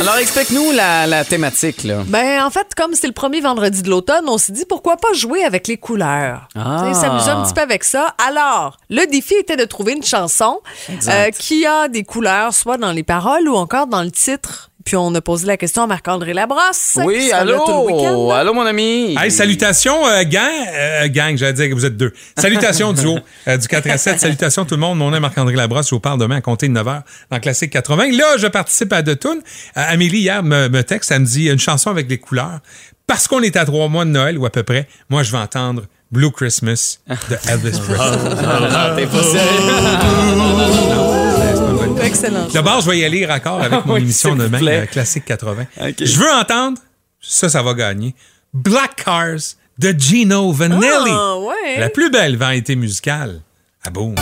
Alors, 0.00 0.18
explique-nous 0.18 0.70
la, 0.72 1.06
la 1.06 1.24
thématique, 1.24 1.82
là. 1.82 2.02
Ben, 2.06 2.42
en 2.44 2.50
fait, 2.50 2.74
comme 2.76 2.94
c'est 2.94 3.06
le 3.08 3.12
premier 3.12 3.40
vendredi 3.40 3.82
de 3.82 3.90
l'automne, 3.90 4.24
on 4.28 4.38
s'est 4.38 4.52
dit 4.52 4.64
pourquoi 4.64 4.96
pas 4.96 5.12
jouer 5.14 5.42
avec 5.44 5.66
les 5.66 5.76
couleurs? 5.78 6.48
Ah. 6.54 6.84
Tu 6.86 6.94
sais, 6.94 7.00
S'amuser 7.00 7.30
un 7.30 7.42
petit 7.42 7.54
peu 7.54 7.60
avec 7.62 7.82
ça. 7.82 8.14
Alors, 8.28 8.76
le 8.88 9.04
défi 9.06 9.34
était 9.34 9.56
de 9.56 9.64
trouver 9.64 9.94
une 9.94 10.04
chanson 10.04 10.60
euh, 11.08 11.30
qui 11.30 11.66
a 11.66 11.88
des 11.88 12.04
couleurs, 12.04 12.54
soit 12.54 12.76
dans 12.78 12.92
les 12.92 13.02
paroles 13.02 13.48
ou 13.48 13.56
encore 13.56 13.86
dans 13.88 14.02
le 14.02 14.10
titre. 14.12 14.70
Puis 14.86 14.94
on 14.94 15.12
a 15.16 15.20
posé 15.20 15.48
la 15.48 15.56
question 15.56 15.82
à 15.82 15.88
Marc-André 15.88 16.32
Labrosse. 16.32 16.98
Oui, 17.04 17.32
allô? 17.32 18.30
Allô, 18.30 18.54
mon 18.54 18.64
ami? 18.64 19.16
Hey, 19.18 19.32
salutations, 19.32 20.06
euh, 20.06 20.22
gang. 20.22 20.48
Euh, 20.72 21.08
gang, 21.08 21.36
j'allais 21.36 21.54
dire 21.54 21.68
que 21.68 21.74
vous 21.74 21.84
êtes 21.84 21.96
deux. 21.96 22.12
Salutations, 22.38 22.92
duo 22.92 23.18
euh, 23.48 23.56
du 23.56 23.66
4 23.66 23.90
à 23.90 23.98
7. 23.98 24.20
Salutations, 24.20 24.64
tout 24.64 24.76
le 24.76 24.80
monde. 24.80 24.96
Mon 24.96 25.10
nom 25.10 25.16
est 25.16 25.20
Marc-André 25.20 25.56
Labrosse. 25.56 25.88
Je 25.90 25.94
vous 25.96 26.00
parle 26.00 26.20
demain 26.20 26.36
à 26.36 26.40
compter 26.40 26.68
de 26.68 26.72
9 26.72 26.86
h 26.86 27.02
dans 27.32 27.40
Classique 27.40 27.72
80. 27.72 28.12
Là, 28.16 28.36
je 28.38 28.46
participe 28.46 28.92
à 28.92 29.02
deux 29.02 29.16
tunes. 29.16 29.40
Euh, 29.76 29.82
Amélie, 29.88 30.20
hier, 30.20 30.44
me, 30.44 30.68
me 30.68 30.84
texte. 30.84 31.10
Elle 31.10 31.22
me 31.22 31.26
dit 31.26 31.48
une 31.48 31.58
chanson 31.58 31.90
avec 31.90 32.08
les 32.08 32.18
couleurs. 32.18 32.60
Parce 33.08 33.26
qu'on 33.26 33.42
est 33.42 33.56
à 33.56 33.64
trois 33.64 33.88
mois 33.88 34.04
de 34.04 34.10
Noël, 34.10 34.38
ou 34.38 34.46
à 34.46 34.50
peu 34.50 34.62
près, 34.62 34.86
moi, 35.10 35.24
je 35.24 35.32
vais 35.32 35.38
entendre 35.38 35.82
Blue 36.12 36.30
Christmas 36.30 37.00
de 37.08 37.36
Elvis 37.50 37.80
Presley. 37.88 39.42
Excellent. 42.06 42.46
D'abord, 42.52 42.80
je 42.80 42.90
vais 42.90 42.98
y 42.98 43.04
aller 43.04 43.26
raccord 43.26 43.60
avec 43.60 43.84
mon 43.84 43.94
Oui, 43.94 44.02
émission 44.02 44.34
demain, 44.36 44.64
euh, 44.64 44.86
Classique 44.86 45.24
80. 45.24 45.66
Ok. 45.80 45.94
Je 46.00 46.18
veux 46.18 46.30
entendre, 46.30 46.78
ça, 47.20 47.48
ça 47.48 47.62
va 47.62 47.74
gagner, 47.74 48.14
Black 48.54 49.04
Cars 49.04 49.38
de 49.78 49.94
Gino 49.96 50.52
Vanelli. 50.52 50.86
Ah, 51.10 51.36
ouais. 51.38 51.80
La 51.80 51.90
plus 51.90 52.10
belle 52.10 52.36
variété 52.36 52.76
musicale. 52.76 53.40
Ah 53.84 53.90
boum. 53.90 54.14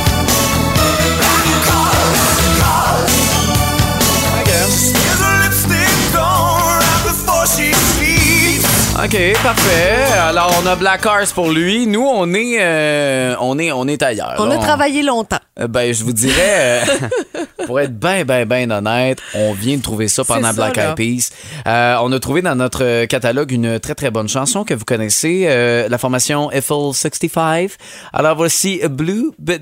OK, 8.97 9.17
parfait. 9.43 10.05
Alors, 10.29 10.55
on 10.63 10.67
a 10.67 10.77
Black 10.77 11.05
Horse 11.05 11.33
pour 11.33 11.51
lui. 11.51 11.87
Nous, 11.87 12.01
on 12.07 12.33
est, 12.33 12.59
euh, 12.61 13.35
on 13.41 13.59
est, 13.59 13.73
on 13.73 13.89
est 13.89 14.01
ailleurs. 14.03 14.37
On 14.39 14.47
là. 14.47 14.55
a 14.55 14.59
travaillé 14.59 15.03
longtemps. 15.03 15.39
Euh, 15.59 15.67
Ben, 15.67 15.93
je 15.93 16.05
vous 16.05 16.13
dirais, 16.13 16.85
euh, 16.85 16.85
pour 17.67 17.81
être 17.81 17.99
bien, 17.99 18.25
bien, 18.25 18.47
bien 18.47 18.71
honnête, 18.71 19.19
on 19.35 19.53
vient 19.53 19.77
de 19.79 19.83
trouver 19.83 20.07
ça 20.07 20.25
pendant 20.25 20.49
ça, 20.49 20.53
Black. 20.53 20.79
Eyed 20.79 20.95
Peas. 20.95 21.31
Euh, 21.67 21.97
on 22.03 22.13
a 22.13 22.21
trouvé 22.21 22.41
dans 22.41 22.55
notre 22.55 23.05
catalogue 23.07 23.51
une 23.51 23.81
très, 23.81 23.97
très 23.97 24.13
bonne 24.13 24.29
chanson 24.29 24.63
que 24.65 24.75
vous 24.75 24.85
connaissez, 24.85 25.45
euh, 25.49 25.89
la 25.89 25.99
formation 25.99 26.53
Eiffel 26.53 26.93
65. 26.95 27.73
Alors, 28.13 28.37
voici 28.37 28.81
Blue, 28.89 29.33
b- 29.43 29.59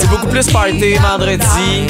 C'est 0.00 0.08
beaucoup 0.10 0.26
plus 0.26 0.46
party 0.50 0.94
vendredi. 0.94 1.86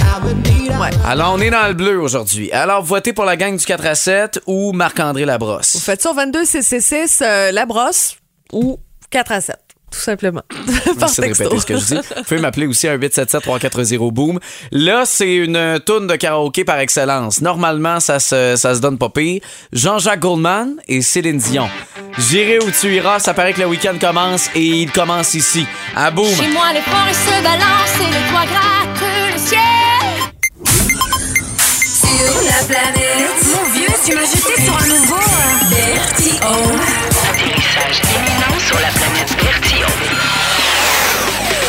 Ouais. 0.80 0.90
Alors, 1.06 1.34
on 1.34 1.40
est 1.40 1.50
dans 1.50 1.66
le 1.66 1.74
bleu 1.74 2.00
aujourd'hui. 2.00 2.52
Alors, 2.52 2.82
votez 2.82 3.12
pour 3.12 3.24
la 3.24 3.36
gang 3.36 3.56
du 3.56 3.64
4 3.64 3.86
à 3.86 3.94
7 3.94 4.40
ou 4.46 4.72
Marc-André 4.72 5.22
Vous 5.22 5.26
Labrosse. 5.28 5.78
faites 5.80 6.02
ça 6.02 6.10
au 6.10 6.14
22 6.14 6.44
CC6, 6.44 7.22
euh, 7.22 7.50
la 7.52 7.66
brosse 7.66 8.16
ou 8.52 8.78
4 9.10 9.32
à 9.32 9.40
7, 9.40 9.56
tout 9.90 9.98
simplement. 9.98 10.42
Par 10.48 10.94
Merci 10.98 11.20
de 11.20 11.26
répéter 11.26 11.58
ce 11.60 11.66
que 11.66 11.76
je 11.76 11.84
dis. 11.84 11.94
Vous 11.94 12.22
pouvez 12.24 12.40
m'appeler 12.40 12.66
aussi 12.66 12.88
à 12.88 12.96
877-340-BOOM. 12.98 14.38
Là, 14.72 15.04
c'est 15.06 15.34
une 15.34 15.80
toune 15.84 16.06
de 16.06 16.16
karaoké 16.16 16.64
par 16.64 16.78
excellence. 16.78 17.40
Normalement, 17.40 18.00
ça 18.00 18.18
se, 18.18 18.54
ça 18.56 18.74
se 18.74 18.80
donne 18.80 18.98
pas 18.98 19.08
pire. 19.08 19.40
Jean-Jacques 19.72 20.20
Goldman 20.20 20.76
et 20.86 21.02
Céline 21.02 21.38
Dion. 21.38 21.68
J'irai 22.18 22.58
où 22.58 22.70
tu 22.70 22.94
iras, 22.94 23.18
ça 23.18 23.34
paraît 23.34 23.52
que 23.52 23.60
le 23.60 23.66
week-end 23.66 23.96
commence 24.00 24.48
et 24.54 24.64
il 24.64 24.90
commence 24.92 25.34
ici. 25.34 25.66
À 25.94 26.10
Boom. 26.10 26.26
Chez 26.26 26.48
moi, 26.48 26.72
les 26.72 26.80
forêts 26.80 27.14
se 27.14 27.42
balancent 27.42 28.00
et 28.00 28.06
le 28.06 28.30
toit 28.30 28.46
gratte 28.46 29.02
le 29.32 29.38
ciel. 29.38 29.60
Sur 31.84 32.42
la 32.42 32.64
planète. 32.66 32.97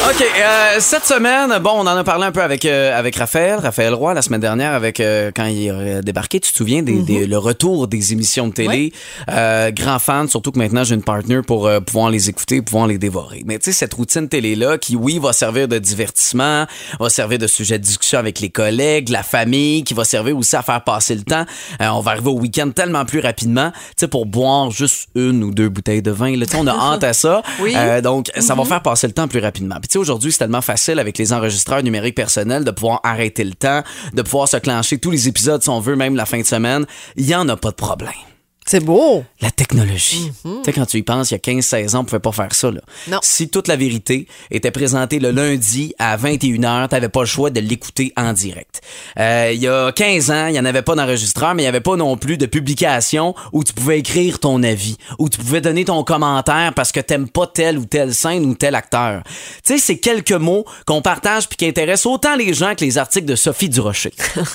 OK, 0.10 0.22
euh, 0.24 0.78
cette 0.80 1.06
semaine, 1.06 1.56
bon, 1.62 1.70
on 1.76 1.82
en 1.82 1.88
a 1.88 2.04
parlé 2.04 2.26
un 2.26 2.32
peu 2.32 2.42
avec, 2.42 2.66
euh, 2.66 2.98
avec 2.98 3.16
Raphaël, 3.16 3.60
Raphaël 3.60 3.94
Roy, 3.94 4.16
la 4.16 4.24
semaine 4.24 4.42
dernière, 4.42 4.74
avec 4.74 5.00
euh, 5.00 5.30
quand 5.36 5.46
il 5.46 5.68
est 5.68 6.02
débarqué, 6.02 6.40
tu 6.40 6.52
te 6.52 6.58
souviens, 6.58 6.82
des, 6.82 7.04
des- 7.04 7.28
le 7.28 7.38
retour 7.38 7.88
des 7.88 8.12
émissions 8.12 8.48
de 8.48 8.54
télé? 8.54 8.92
Euh, 9.30 9.70
grand 9.70 10.00
fan, 10.00 10.28
surtout 10.28 10.52
que 10.52 10.58
maintenant 10.58 10.84
j'ai 10.84 10.96
une 10.96 11.04
partner 11.04 11.42
pour 11.46 11.68
euh, 11.68 11.80
pouvoir 11.80 12.10
les 12.10 12.28
écouter, 12.28 12.64
pouvoir 12.64 12.88
les 12.88 12.98
dévorer. 12.98 13.44
Mais 13.46 13.60
tu 13.60 13.66
sais, 13.66 13.72
cette 13.72 13.94
routine 13.94 14.28
télé-là, 14.28 14.80
qui, 14.80 14.96
oui, 14.96 15.20
va 15.20 15.32
servir 15.32 15.68
de 15.68 15.78
divertissement, 15.78 16.66
va 17.00 17.10
servir 17.10 17.38
de 17.38 17.46
sujet 17.48 17.78
de 17.78 17.84
discussion 17.84 18.18
avec 18.18 18.40
les 18.40 18.50
collègues, 18.50 19.10
la 19.10 19.22
famille, 19.22 19.84
qui 19.84 19.94
va 19.94 20.06
servir 20.06 20.36
aussi 20.36 20.56
à 20.56 20.64
faire 20.64 20.84
passer 20.84 21.14
le 21.14 21.24
temps. 21.24 21.46
Euh, 21.82 21.88
on 21.90 22.00
va 22.00 22.12
arriver 22.12 22.30
au 22.30 22.40
week-end 22.40 22.72
tellement 22.72 23.06
plus 23.06 23.20
rapidement, 23.20 23.72
tu 23.72 23.78
sais, 23.98 24.08
pour 24.08 24.26
boire 24.26 24.72
juste 24.72 25.10
une 25.14 25.44
ou 25.44 25.52
deux 25.54 25.70
bouteilles 25.70 26.02
de 26.02 26.12
vin. 26.12 26.36
Là, 26.36 26.46
on 26.58 26.66
a 26.66 26.72
hâte 26.94 27.04
à 27.04 27.14
ça. 27.14 27.44
Oui. 27.60 27.74
Euh, 27.78 28.02
donc, 28.02 28.32
ça 28.40 28.56
va 28.56 28.66
faire 28.66 28.82
passer 28.82 29.06
le 29.06 29.14
temps 29.14 29.28
plus 29.28 29.40
rapidement. 29.40 29.76
Puis, 29.80 29.99
aujourd'hui, 30.00 30.32
c'est 30.32 30.40
tellement 30.40 30.62
facile 30.62 31.00
avec 31.00 31.18
les 31.18 31.34
enregistreurs 31.34 31.84
numériques 31.84 32.16
personnels 32.16 32.64
de 32.64 32.72
pouvoir 32.72 33.00
arrêter 33.04 33.44
le 33.44 33.54
temps, 33.54 33.84
de 34.14 34.22
pouvoir 34.22 34.48
se 34.48 34.58
clencher 34.58 34.98
tous 34.98 35.12
les 35.12 35.28
épisodes 35.28 35.62
si 35.62 35.70
on 35.70 35.80
veut, 35.80 35.96
même 35.96 36.16
la 36.16 36.26
fin 36.26 36.40
de 36.40 36.46
semaine. 36.46 36.86
Il 37.16 37.28
y 37.28 37.36
en 37.36 37.48
a 37.50 37.58
pas 37.58 37.72
de 37.72 37.76
problème. 37.76 38.29
C'est 38.70 38.82
beau. 38.82 39.24
La 39.42 39.50
technologie. 39.50 40.32
Tu 40.44 40.50
sais, 40.64 40.74
quand 40.74 40.86
tu 40.86 40.98
y 40.98 41.02
penses, 41.02 41.32
il 41.32 41.34
y 41.34 41.38
a 41.38 41.40
15-16 41.40 41.96
ans, 41.96 42.02
on 42.02 42.06
pouvait 42.06 42.20
pas 42.20 42.32
faire 42.32 42.54
ça. 42.54 42.70
Là. 42.70 42.82
Non. 43.08 43.18
Si 43.24 43.50
toute 43.50 43.68
la 43.68 43.76
vérité 43.76 44.28
était 44.52 44.70
présentée 44.70 45.18
le 45.18 45.32
lundi 45.32 45.96
à 45.98 46.16
21h, 46.18 46.90
t'avais 46.90 47.10
pas 47.10 47.22
le 47.22 47.26
choix 47.26 47.50
de 47.50 47.60
l'écouter 47.62 48.14
en 48.16 48.32
direct. 48.32 48.82
Euh, 49.18 49.50
il 49.56 49.60
y 49.60 49.68
a 49.68 49.92
15 49.92 50.30
ans, 50.30 50.46
il 50.50 50.54
y 50.54 50.60
en 50.60 50.66
avait 50.66 50.84
pas 50.84 50.94
d'enregistreur, 50.94 51.56
mais 51.56 51.64
il 51.64 51.66
y 51.66 51.68
avait 51.68 51.80
pas 51.80 51.96
non 51.96 52.16
plus 52.16 52.38
de 52.38 52.46
publication 52.46 53.34
où 53.54 53.64
tu 53.64 53.74
pouvais 53.74 53.98
écrire 53.98 54.38
ton 54.38 54.62
avis, 54.62 54.98
où 55.18 55.30
tu 55.30 55.40
pouvais 55.40 55.62
donner 55.62 55.86
ton 55.86 56.04
commentaire 56.04 56.74
parce 56.76 56.92
que 56.92 57.00
t'aimes 57.00 57.28
pas 57.28 57.48
telle 57.48 57.80
ou 57.80 57.86
telle 57.86 58.14
scène 58.14 58.46
ou 58.46 58.54
tel 58.54 58.76
acteur. 58.76 59.24
Tu 59.66 59.74
sais, 59.74 59.78
c'est 59.80 59.98
quelques 59.98 60.32
mots 60.32 60.64
qu'on 60.86 61.02
partage 61.02 61.50
puis 61.50 61.58
qui 61.58 61.66
intéressent 61.66 62.06
autant 62.06 62.36
les 62.36 62.54
gens 62.54 62.76
que 62.76 62.86
les 62.86 63.00
articles 63.00 63.26
de 63.26 63.36
Sophie 63.36 63.70
Durocher. 63.70 64.14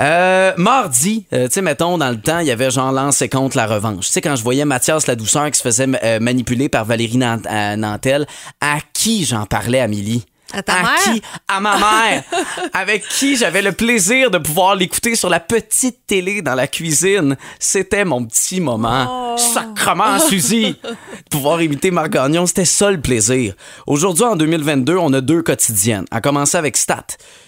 Euh, 0.00 0.52
mardi, 0.56 1.26
euh, 1.32 1.48
tu 1.48 1.54
sais, 1.54 1.62
mettons, 1.62 1.98
dans 1.98 2.10
le 2.10 2.20
temps, 2.20 2.38
il 2.38 2.46
y 2.46 2.52
avait 2.52 2.70
genre 2.70 2.92
Lance 2.92 3.20
contre 3.28 3.56
la 3.56 3.66
revanche. 3.66 4.06
Tu 4.06 4.12
sais, 4.12 4.20
quand 4.20 4.36
je 4.36 4.42
voyais 4.42 4.64
Mathias 4.64 5.06
La 5.06 5.16
Douceur 5.16 5.50
qui 5.50 5.58
se 5.58 5.62
faisait 5.62 5.86
euh, 6.02 6.20
manipuler 6.20 6.68
par 6.68 6.84
Valérie 6.84 7.20
euh, 7.22 7.76
Nantel, 7.76 8.26
à 8.60 8.78
qui 8.92 9.24
j'en 9.24 9.46
parlais, 9.46 9.80
Amélie? 9.80 10.24
À 10.52 10.62
ta 10.62 10.82
mère? 10.82 10.90
qui? 11.04 11.22
À 11.46 11.60
ma 11.60 11.76
mère. 11.78 12.24
avec 12.72 13.06
qui 13.08 13.36
j'avais 13.36 13.62
le 13.62 13.72
plaisir 13.72 14.30
de 14.30 14.38
pouvoir 14.38 14.74
l'écouter 14.74 15.14
sur 15.14 15.28
la 15.28 15.40
petite 15.40 16.06
télé 16.06 16.42
dans 16.42 16.54
la 16.54 16.66
cuisine. 16.66 17.36
C'était 17.58 18.04
mon 18.04 18.24
petit 18.24 18.60
moment. 18.60 19.36
Sacrement, 19.36 20.18
Suzy! 20.18 20.76
De 20.82 20.96
pouvoir 21.30 21.62
imiter 21.62 21.90
Marc 21.90 22.10
Gagnon, 22.10 22.46
c'était 22.46 22.64
ça 22.64 22.90
le 22.90 23.00
plaisir. 23.00 23.54
Aujourd'hui, 23.86 24.24
en 24.24 24.36
2022, 24.36 24.96
on 24.96 25.12
a 25.12 25.20
deux 25.20 25.42
quotidiennes. 25.42 26.06
À 26.10 26.20
commencer 26.20 26.56
avec 26.56 26.76
Stat, 26.76 27.06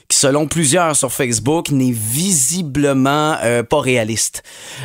qui, 0.09 0.19
selon 0.19 0.47
plusieurs 0.47 0.95
sur 0.95 1.11
Facebook, 1.13 1.71
n'est 1.71 1.91
visiblement 1.93 3.37
euh, 3.43 3.63
pas 3.63 3.81
réaliste. 3.81 4.43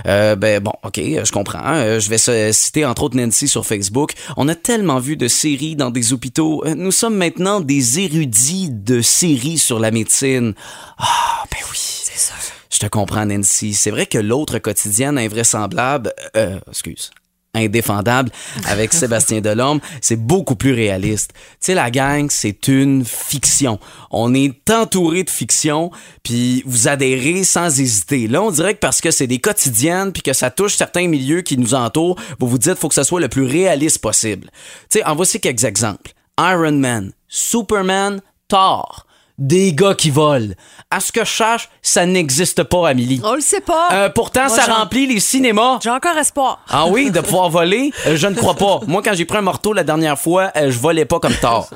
Euh, 0.07 0.36
ben 0.36 0.62
bon, 0.62 0.74
ok, 0.84 0.98
je 0.98 1.31
comprends. 1.31 1.62
Euh, 1.65 2.00
je 2.00 2.10
vais 2.10 2.53
citer 2.53 2.86
entre 2.86 3.03
autres 3.03 3.17
Nancy 3.17 3.48
sur 3.48 3.65
Facebook. 3.65 4.13
On 4.38 4.48
a 4.48 4.55
tellement 4.55 5.00
vu 5.00 5.17
de 5.17 5.27
séries 5.27 5.75
dans 5.75 5.91
des 5.91 6.13
hôpitaux. 6.13 6.63
Euh, 6.65 6.75
Nous 6.75 6.91
sommes 6.91 7.15
maintenant 7.17 7.60
des 7.62 8.00
érudits 8.05 8.69
de 8.71 9.01
séries 9.01 9.57
sur 9.57 9.79
la 9.79 9.91
médecine. 9.91 10.53
Ah, 10.97 11.43
ben 11.51 11.59
oui. 11.69 11.77
C'est 11.77 12.17
ça. 12.17 12.33
Je 12.71 12.79
te 12.79 12.88
comprends, 12.88 13.25
Nancy. 13.25 13.74
C'est 13.74 13.91
vrai 13.91 14.05
que 14.05 14.17
l'autre 14.17 14.59
quotidienne 14.59 15.17
invraisemblable, 15.17 16.13
euh, 16.35 16.59
excuse, 16.69 17.12
indéfendable 17.53 18.31
avec 18.65 18.93
Sébastien 18.93 19.41
Delorme, 19.41 19.79
c'est 20.01 20.17
beaucoup 20.17 20.55
plus 20.55 20.74
réaliste. 20.74 21.31
Tu 21.33 21.39
sais, 21.62 21.74
la 21.74 21.89
gang, 21.89 22.27
c'est 22.29 22.67
une 22.67 23.05
fiction. 23.05 23.79
On 24.12 24.33
est 24.33 24.69
entouré 24.69 25.24
de 25.24 25.29
fiction, 25.29 25.91
puis 26.24 26.63
vous 26.65 26.88
adhérez 26.88 27.43
sans 27.43 27.79
hésiter. 27.79 28.27
Là, 28.27 28.41
on 28.41 28.51
dirait 28.51 28.74
que 28.75 28.79
parce 28.79 29.01
que 29.01 29.12
c'est 29.12 29.27
des 29.27 29.39
quotidiennes, 29.39 30.12
puis 30.12 30.21
que 30.21 30.33
ça 30.33 30.51
touche 30.51 30.75
certains 30.75 31.07
milieux 31.07 31.41
qui 31.41 31.57
nous 31.57 31.74
entourent, 31.74 32.19
vous 32.39 32.47
vous 32.47 32.57
dites 32.57 32.75
faut 32.75 32.89
que 32.89 32.95
ça 32.95 33.03
soit 33.03 33.21
le 33.21 33.29
plus 33.29 33.45
réaliste 33.45 34.00
possible. 34.00 34.50
Tu 34.89 35.00
sais, 35.00 35.05
en 35.05 35.15
voici 35.15 35.39
quelques 35.39 35.63
exemples. 35.63 36.12
Iron 36.38 36.74
Man, 36.74 37.13
Superman, 37.36 38.22
Thor. 38.48 39.06
Des 39.38 39.74
gars 39.74 39.94
qui 39.94 40.10
volent. 40.10 40.54
À 40.89 41.01
ce 41.01 41.12
que 41.12 41.20
je 41.25 41.30
cherche, 41.30 41.68
ça 41.82 42.06
n'existe 42.06 42.63
pas, 42.63 42.88
Amélie. 42.88 43.20
On 43.25 43.36
le 43.36 43.42
sait 43.42 43.60
pas. 43.60 43.89
Euh, 43.92 44.10
pourtant, 44.10 44.46
Moi, 44.48 44.56
ça 44.56 44.74
remplit 44.74 45.06
les 45.06 45.20
cinémas. 45.20 45.80
J'ai 45.84 45.89
encore 45.89 46.18
espoir. 46.18 46.63
Ah 46.70 46.86
oui, 46.88 47.12
de 47.12 47.20
pouvoir 47.22 47.50
voler, 47.50 47.92
euh, 48.08 48.15
je 48.15 48.27
ne 48.27 48.36
crois 48.36 48.54
pas. 48.54 48.80
Moi, 48.88 49.01
quand 49.04 49.13
j'ai 49.13 49.25
pris 49.25 49.38
un 49.38 49.42
morteau 49.42 49.74
la 49.74 49.84
dernière 49.84 50.18
fois, 50.18 50.51
euh, 50.56 50.72
je 50.72 50.80
volais 50.80 51.04
pas 51.04 51.20
comme 51.20 51.36
tard. 51.36 51.68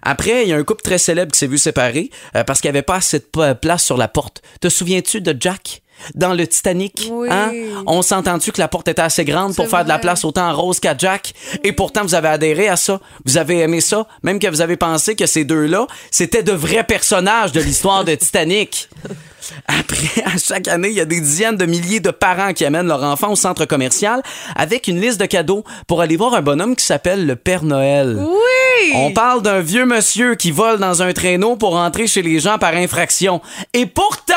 Après, 0.00 0.44
il 0.44 0.48
y 0.48 0.54
a 0.54 0.56
un 0.56 0.64
couple 0.64 0.80
très 0.80 0.96
célèbre 0.96 1.32
qui 1.32 1.38
s'est 1.38 1.46
vu 1.46 1.58
séparer 1.58 2.08
euh, 2.34 2.44
parce 2.44 2.62
qu'il 2.62 2.70
n'y 2.70 2.76
avait 2.78 2.82
pas 2.82 2.96
assez 2.96 3.18
de 3.18 3.52
place 3.52 3.84
sur 3.84 3.98
la 3.98 4.08
porte. 4.08 4.40
Te 4.62 4.70
souviens-tu 4.70 5.20
de 5.20 5.36
Jack? 5.38 5.82
Dans 6.14 6.34
le 6.34 6.46
Titanic, 6.46 7.08
Oui. 7.10 7.28
hein? 7.30 7.52
On 7.86 8.02
s'entend-tu 8.02 8.52
que 8.52 8.60
la 8.60 8.68
porte 8.68 8.88
était 8.88 9.02
assez 9.02 9.24
grande 9.24 9.54
pour 9.54 9.68
faire 9.68 9.84
de 9.84 9.88
la 9.88 9.98
place 9.98 10.24
autant 10.24 10.46
à 10.48 10.52
Rose 10.52 10.80
qu'à 10.80 10.96
Jack? 10.96 11.32
Et 11.64 11.72
pourtant, 11.72 12.02
vous 12.02 12.14
avez 12.14 12.28
adhéré 12.28 12.68
à 12.68 12.76
ça. 12.76 13.00
Vous 13.24 13.36
avez 13.38 13.60
aimé 13.60 13.80
ça. 13.80 14.06
Même 14.22 14.38
que 14.38 14.46
vous 14.48 14.60
avez 14.60 14.76
pensé 14.76 15.14
que 15.16 15.26
ces 15.26 15.44
deux-là, 15.44 15.86
c'était 16.10 16.42
de 16.42 16.52
vrais 16.52 16.84
personnages 16.84 17.52
de 17.52 17.60
l'histoire 17.60 18.04
de 18.04 18.14
Titanic. 18.14 18.88
Après, 19.66 20.22
à 20.24 20.38
chaque 20.38 20.68
année, 20.68 20.88
il 20.88 20.94
y 20.94 21.00
a 21.00 21.04
des 21.04 21.20
dizaines 21.20 21.56
de 21.56 21.66
milliers 21.66 21.98
de 21.98 22.10
parents 22.12 22.52
qui 22.52 22.64
amènent 22.64 22.86
leur 22.86 23.02
enfant 23.02 23.32
au 23.32 23.36
centre 23.36 23.64
commercial 23.64 24.22
avec 24.54 24.86
une 24.86 25.00
liste 25.00 25.20
de 25.20 25.26
cadeaux 25.26 25.64
pour 25.88 26.00
aller 26.00 26.16
voir 26.16 26.34
un 26.34 26.42
bonhomme 26.42 26.76
qui 26.76 26.84
s'appelle 26.84 27.26
le 27.26 27.34
Père 27.34 27.64
Noël. 27.64 28.16
Oui. 28.20 28.92
On 28.94 29.12
parle 29.12 29.42
d'un 29.42 29.60
vieux 29.60 29.84
monsieur 29.84 30.36
qui 30.36 30.52
vole 30.52 30.78
dans 30.78 31.02
un 31.02 31.12
traîneau 31.12 31.56
pour 31.56 31.76
entrer 31.76 32.06
chez 32.06 32.22
les 32.22 32.38
gens 32.38 32.58
par 32.58 32.74
infraction. 32.74 33.40
Et 33.74 33.86
pourtant, 33.86 34.32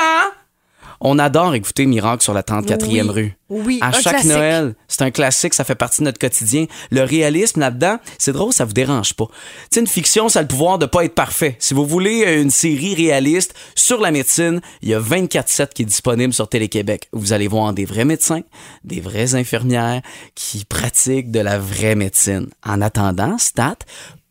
on 1.01 1.19
adore 1.19 1.55
écouter 1.55 1.85
Miracle 1.85 2.23
sur 2.23 2.33
la 2.33 2.41
34e 2.43 2.87
Oui. 2.87 3.01
rue. 3.01 3.37
Oui, 3.47 3.77
À 3.81 3.91
chaque 3.91 4.13
classique. 4.13 4.31
Noël, 4.31 4.75
c'est 4.87 5.03
un 5.03 5.11
classique, 5.11 5.53
ça 5.53 5.63
fait 5.63 5.75
partie 5.75 6.01
de 6.01 6.05
notre 6.05 6.17
quotidien. 6.17 6.65
Le 6.89 7.03
réalisme 7.03 7.59
là-dedans, 7.59 7.97
c'est 8.17 8.31
drôle, 8.31 8.51
ça 8.53 8.65
vous 8.65 8.73
dérange 8.73 9.13
pas. 9.13 9.27
Tu 9.71 9.79
une 9.79 9.85
fiction, 9.87 10.29
ça 10.29 10.39
a 10.39 10.41
le 10.41 10.47
pouvoir 10.47 10.79
de 10.79 10.87
pas 10.87 11.05
être 11.05 11.13
parfait. 11.13 11.55
Si 11.59 11.75
vous 11.75 11.85
voulez 11.85 12.41
une 12.41 12.49
série 12.49 12.95
réaliste 12.95 13.53
sur 13.75 14.01
la 14.01 14.09
médecine, 14.09 14.61
il 14.81 14.89
y 14.89 14.93
a 14.95 14.99
24-7 14.99 15.73
qui 15.73 15.83
est 15.83 15.85
disponible 15.85 16.33
sur 16.33 16.49
Télé-Québec. 16.49 17.07
Vous 17.13 17.33
allez 17.33 17.47
voir 17.47 17.73
des 17.73 17.85
vrais 17.85 18.05
médecins, 18.05 18.41
des 18.83 18.99
vraies 18.99 19.35
infirmières 19.35 20.01
qui 20.33 20.65
pratiquent 20.65 21.29
de 21.29 21.39
la 21.39 21.59
vraie 21.59 21.95
médecine. 21.95 22.47
En 22.65 22.81
attendant, 22.81 23.37
Stat, 23.37 23.77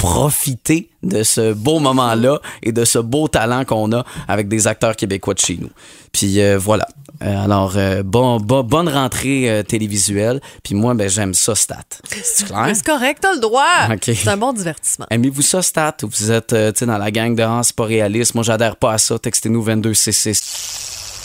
profitez 0.05 0.91
de 1.03 1.23
ce 1.23 1.53
beau 1.55 1.79
moment-là 1.81 2.39
et 2.63 2.73
de 2.73 2.85
ce 2.85 2.99
beau 2.99 3.27
talent 3.29 3.65
qu'on 3.65 3.91
a 3.93 4.05
avec 4.29 4.49
des 4.49 4.67
acteurs 4.67 4.97
québécois 4.97 5.35
de 5.35 5.39
chez 5.39 5.57
nous. 5.61 5.71
Puis 6.13 6.41
euh, 6.41 6.59
voilà. 6.59 6.87
Euh, 7.23 7.45
alors, 7.45 7.75
euh, 7.77 8.03
bon, 8.03 8.39
bon- 8.41 8.63
bonne 8.65 8.89
rentrée 8.89 9.49
euh, 9.49 9.63
télévisuelle. 9.63 10.41
Puis 10.63 10.75
moi, 10.75 10.95
ben, 10.95 11.09
j'aime 11.09 11.33
ça, 11.33 11.55
Stat. 11.55 11.77
C'est 12.23 12.47
clair? 12.49 12.71
C'est 12.75 12.85
correct, 12.85 13.19
t'as 13.23 13.35
le 13.35 13.41
droit. 13.41 13.65
C'est 14.03 14.29
un 14.29 14.37
bon 14.37 14.53
divertissement. 14.53 15.07
Aimez-vous 15.11 15.43
ça, 15.43 15.63
Stat? 15.63 15.97
Ou 16.03 16.09
vous 16.09 16.31
êtes 16.31 16.53
euh, 16.53 16.73
tu 16.73 16.81
sais, 16.81 16.87
dans 16.87 16.99
la 16.99 17.11
gang 17.11 17.35
de 17.35 17.43
Ah, 17.43 17.61
c'est 17.63 17.75
pas 17.77 17.85
réaliste. 17.85 18.35
Moi, 18.35 18.45
j'adhère 18.45 18.77
pas 18.77 18.93
à 18.95 18.99
ça. 18.99 19.19
Textez-nous 19.19 19.65
2266. 19.65 20.41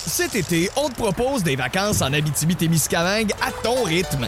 Cet 0.07 0.35
été, 0.35 0.69
on 0.77 0.89
te 0.89 0.95
propose 0.95 1.43
des 1.43 1.55
vacances 1.55 2.01
en 2.01 2.13
Abitibi-Témiscamingue 2.13 3.31
à 3.45 3.51
ton 3.63 3.83
rythme. 3.83 4.27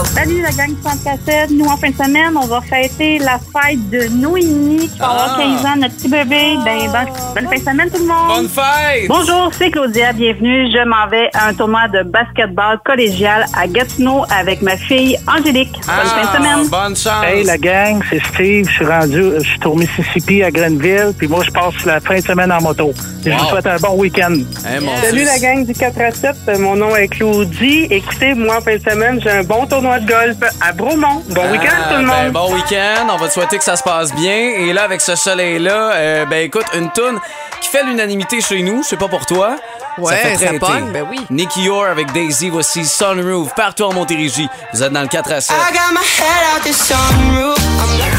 Salut 0.13 0.41
la 0.41 0.51
gang 0.51 0.67
du 0.75 0.81
Centre 0.81 1.03
Cassette. 1.03 1.49
Nous, 1.51 1.65
en 1.65 1.77
fin 1.77 1.89
de 1.89 1.95
semaine, 1.95 2.35
on 2.35 2.45
va 2.45 2.59
fêter 2.61 3.17
la 3.19 3.39
fête 3.39 3.89
de 3.89 4.07
Noémie 4.09 4.89
qui 4.89 4.99
va 4.99 5.05
avoir 5.09 5.37
Ah. 5.39 5.41
15 5.41 5.65
ans, 5.65 5.75
notre 5.77 5.95
petit 5.95 6.09
bébé. 6.09 6.57
Ben, 6.65 6.79
bonne, 6.91 7.13
bonne 7.35 7.47
fin 7.47 7.55
de 7.55 7.61
semaine 7.69 7.89
tout 7.89 8.01
le 8.01 8.07
monde. 8.07 8.27
Bonne 8.27 8.49
fête! 8.49 9.07
Bonjour, 9.07 9.49
c'est 9.57 9.71
Claudia. 9.71 10.11
Bienvenue. 10.13 10.67
Je 10.71 10.85
m'en 10.87 11.07
vais 11.09 11.29
à 11.33 11.47
un 11.47 11.53
tournoi 11.53 11.87
de 11.87 12.03
basketball 12.03 12.79
collégial 12.85 13.45
à 13.57 13.67
Gatineau 13.67 14.25
avec 14.29 14.61
ma 14.61 14.75
fille 14.75 15.17
Angélique. 15.27 15.71
Bonne 15.73 15.81
Ah, 15.87 16.05
fin 16.05 16.21
de 16.31 16.37
semaine. 16.45 16.67
Bonne 16.69 16.95
chance! 16.95 17.25
Hey 17.25 17.43
la 17.45 17.57
gang, 17.57 18.01
c'est 18.09 18.23
Steve. 18.25 18.67
Je 18.67 18.73
suis 18.73 18.85
rendu, 18.85 19.23
je 19.37 19.43
suis 19.43 19.59
au 19.65 19.75
Mississippi 19.75 20.43
à 20.43 20.51
Grenville, 20.51 21.13
puis 21.17 21.27
moi 21.29 21.41
je 21.43 21.51
passe 21.51 21.85
la 21.85 21.99
fin 22.01 22.15
de 22.17 22.21
semaine 22.21 22.51
en 22.51 22.61
moto. 22.61 22.91
Je 23.25 23.29
Wow. 23.29 23.37
vous 23.37 23.45
souhaite 23.45 23.67
un 23.67 23.77
bon 23.77 23.95
week-end. 23.97 24.33
Hey, 24.67 24.81
Salut 25.03 25.17
Dieu. 25.19 25.25
la 25.25 25.39
gang 25.39 25.65
du 25.65 25.73
4 25.73 26.01
à 26.01 26.11
7. 26.11 26.59
Mon 26.59 26.75
nom 26.75 26.95
est 26.95 27.07
Claudie. 27.07 27.87
Écoutez, 27.89 28.33
moi, 28.33 28.57
en 28.57 28.61
fin 28.61 28.75
de 28.75 28.81
semaine, 28.81 29.19
j'ai 29.23 29.29
un 29.31 29.43
bon 29.43 29.65
tournoi 29.67 29.99
de 30.01 30.07
golf 30.11 30.37
à 30.61 30.71
Bromont. 30.73 31.23
Bon 31.29 31.41
Ah, 31.47 31.51
week-end 31.51 31.75
tout 31.89 31.95
le 31.97 32.05
monde. 32.05 32.15
ben, 32.25 32.31
bon 32.31 32.53
week-end. 32.53 33.07
On 33.11 33.17
va 33.17 33.27
te 33.27 33.33
souhaiter 33.33 33.57
que 33.57 33.63
ça 33.63 33.75
se 33.75 33.83
passe 33.83 34.13
bien. 34.13 34.33
Et 34.35 34.73
là, 34.73 34.83
avec 34.83 35.01
ce 35.01 35.15
soleil-là, 35.15 35.91
euh, 35.93 36.25
ben 36.25 36.43
écoute, 36.43 36.65
une 36.73 36.89
toune 36.91 37.19
qui 37.61 37.69
fait 37.69 37.83
l'unanimité 37.83 38.41
chez 38.41 38.61
nous. 38.61 38.83
Je 38.83 38.89
sais 38.89 38.97
pas 38.97 39.07
pour 39.07 39.25
toi. 39.25 39.55
Ouais, 39.97 40.15
fait 40.15 40.35
très 40.35 40.53
ça 40.53 40.59
pogne, 40.59 40.91
ben 40.91 41.05
oui. 41.09 41.19
Nicky 41.29 41.69
avec 41.69 42.11
Daisy, 42.13 42.49
voici 42.49 42.85
Sunroof, 42.85 43.53
partout 43.55 43.83
en 43.83 43.93
Montérégie. 43.93 44.47
Vous 44.73 44.81
êtes 44.83 44.91
dans 44.93 45.01
le 45.01 45.07
4 45.07 45.31
à 45.33 45.41
7. 45.41 45.55
I 45.55 45.73
got 45.73 45.79
my 45.91 45.99
head 45.99 46.55
out 46.55 46.63
the 46.63 46.73
sunroof. 46.73 48.10